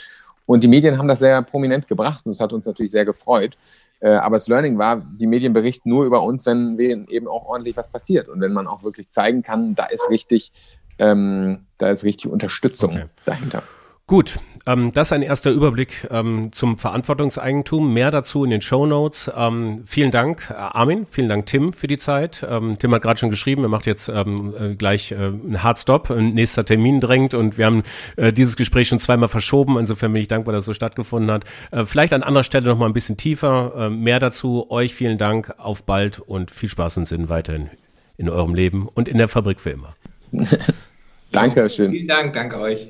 [0.46, 3.58] Und die Medien haben das sehr prominent gebracht und das hat uns natürlich sehr gefreut.
[4.00, 7.76] Äh, aber das Learning war, die Medien berichten nur über uns, wenn eben auch ordentlich
[7.76, 10.54] was passiert und wenn man auch wirklich zeigen kann, da ist richtig,
[11.00, 13.06] ähm, da ist richtig Unterstützung okay.
[13.26, 13.64] dahinter.
[14.06, 17.94] Gut, ähm, das ist ein erster Überblick ähm, zum Verantwortungseigentum.
[17.94, 19.32] Mehr dazu in den Show Notes.
[19.36, 21.06] Ähm, vielen Dank, äh, Armin.
[21.10, 22.46] Vielen Dank, Tim, für die Zeit.
[22.50, 26.12] Ähm, Tim hat gerade schon geschrieben, er macht jetzt ähm, äh, gleich äh, einen Hardstop.
[26.12, 27.84] Ein nächster Termin drängt und wir haben
[28.18, 29.80] äh, dieses Gespräch schon zweimal verschoben.
[29.80, 31.46] Insofern bin ich dankbar, dass es so stattgefunden hat.
[31.72, 33.74] Äh, vielleicht an anderer Stelle noch mal ein bisschen tiefer.
[33.76, 34.70] Äh, mehr dazu.
[34.70, 35.54] Euch vielen Dank.
[35.58, 37.70] Auf bald und viel Spaß und Sinn weiterhin
[38.18, 39.96] in eurem Leben und in der Fabrik für immer.
[41.32, 41.92] danke schön.
[41.92, 42.34] Vielen Dank.
[42.34, 42.88] Danke euch.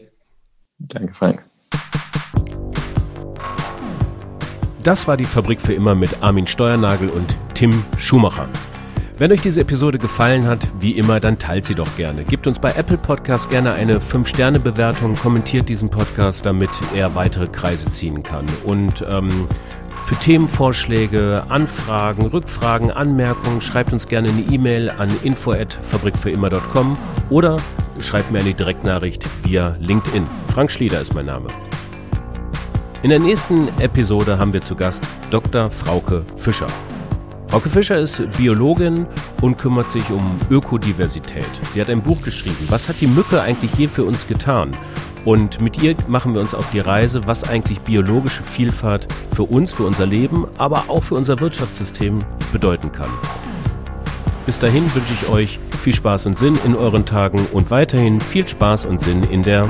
[0.79, 1.43] Danke, Frank.
[4.83, 8.49] Das war die Fabrik für immer mit Armin Steuernagel und Tim Schumacher.
[9.17, 12.23] Wenn euch diese Episode gefallen hat, wie immer, dann teilt sie doch gerne.
[12.23, 17.91] Gebt uns bei Apple Podcast gerne eine 5-Sterne-Bewertung, kommentiert diesen Podcast, damit er weitere Kreise
[17.91, 18.45] ziehen kann.
[18.65, 19.47] Und ähm,
[20.05, 26.97] für Themenvorschläge, Anfragen, Rückfragen, Anmerkungen schreibt uns gerne eine E-Mail an info@fabrikfürimmer.com
[27.29, 27.57] oder
[27.99, 30.25] schreibt mir eine Direktnachricht via LinkedIn.
[30.53, 31.47] Frank Schlieder ist mein Name.
[33.01, 35.69] In der nächsten Episode haben wir zu Gast Dr.
[35.69, 36.67] Frauke Fischer.
[37.47, 39.05] Frauke Fischer ist Biologin
[39.41, 41.45] und kümmert sich um Ökodiversität.
[41.71, 42.65] Sie hat ein Buch geschrieben.
[42.69, 44.71] Was hat die Mücke eigentlich hier für uns getan?
[45.25, 49.71] Und mit ihr machen wir uns auf die Reise, was eigentlich biologische Vielfalt für uns,
[49.71, 52.19] für unser Leben, aber auch für unser Wirtschaftssystem
[52.51, 53.09] bedeuten kann.
[54.45, 58.45] Bis dahin wünsche ich euch viel Spaß und Sinn in euren Tagen und weiterhin viel
[58.45, 59.69] Spaß und Sinn in der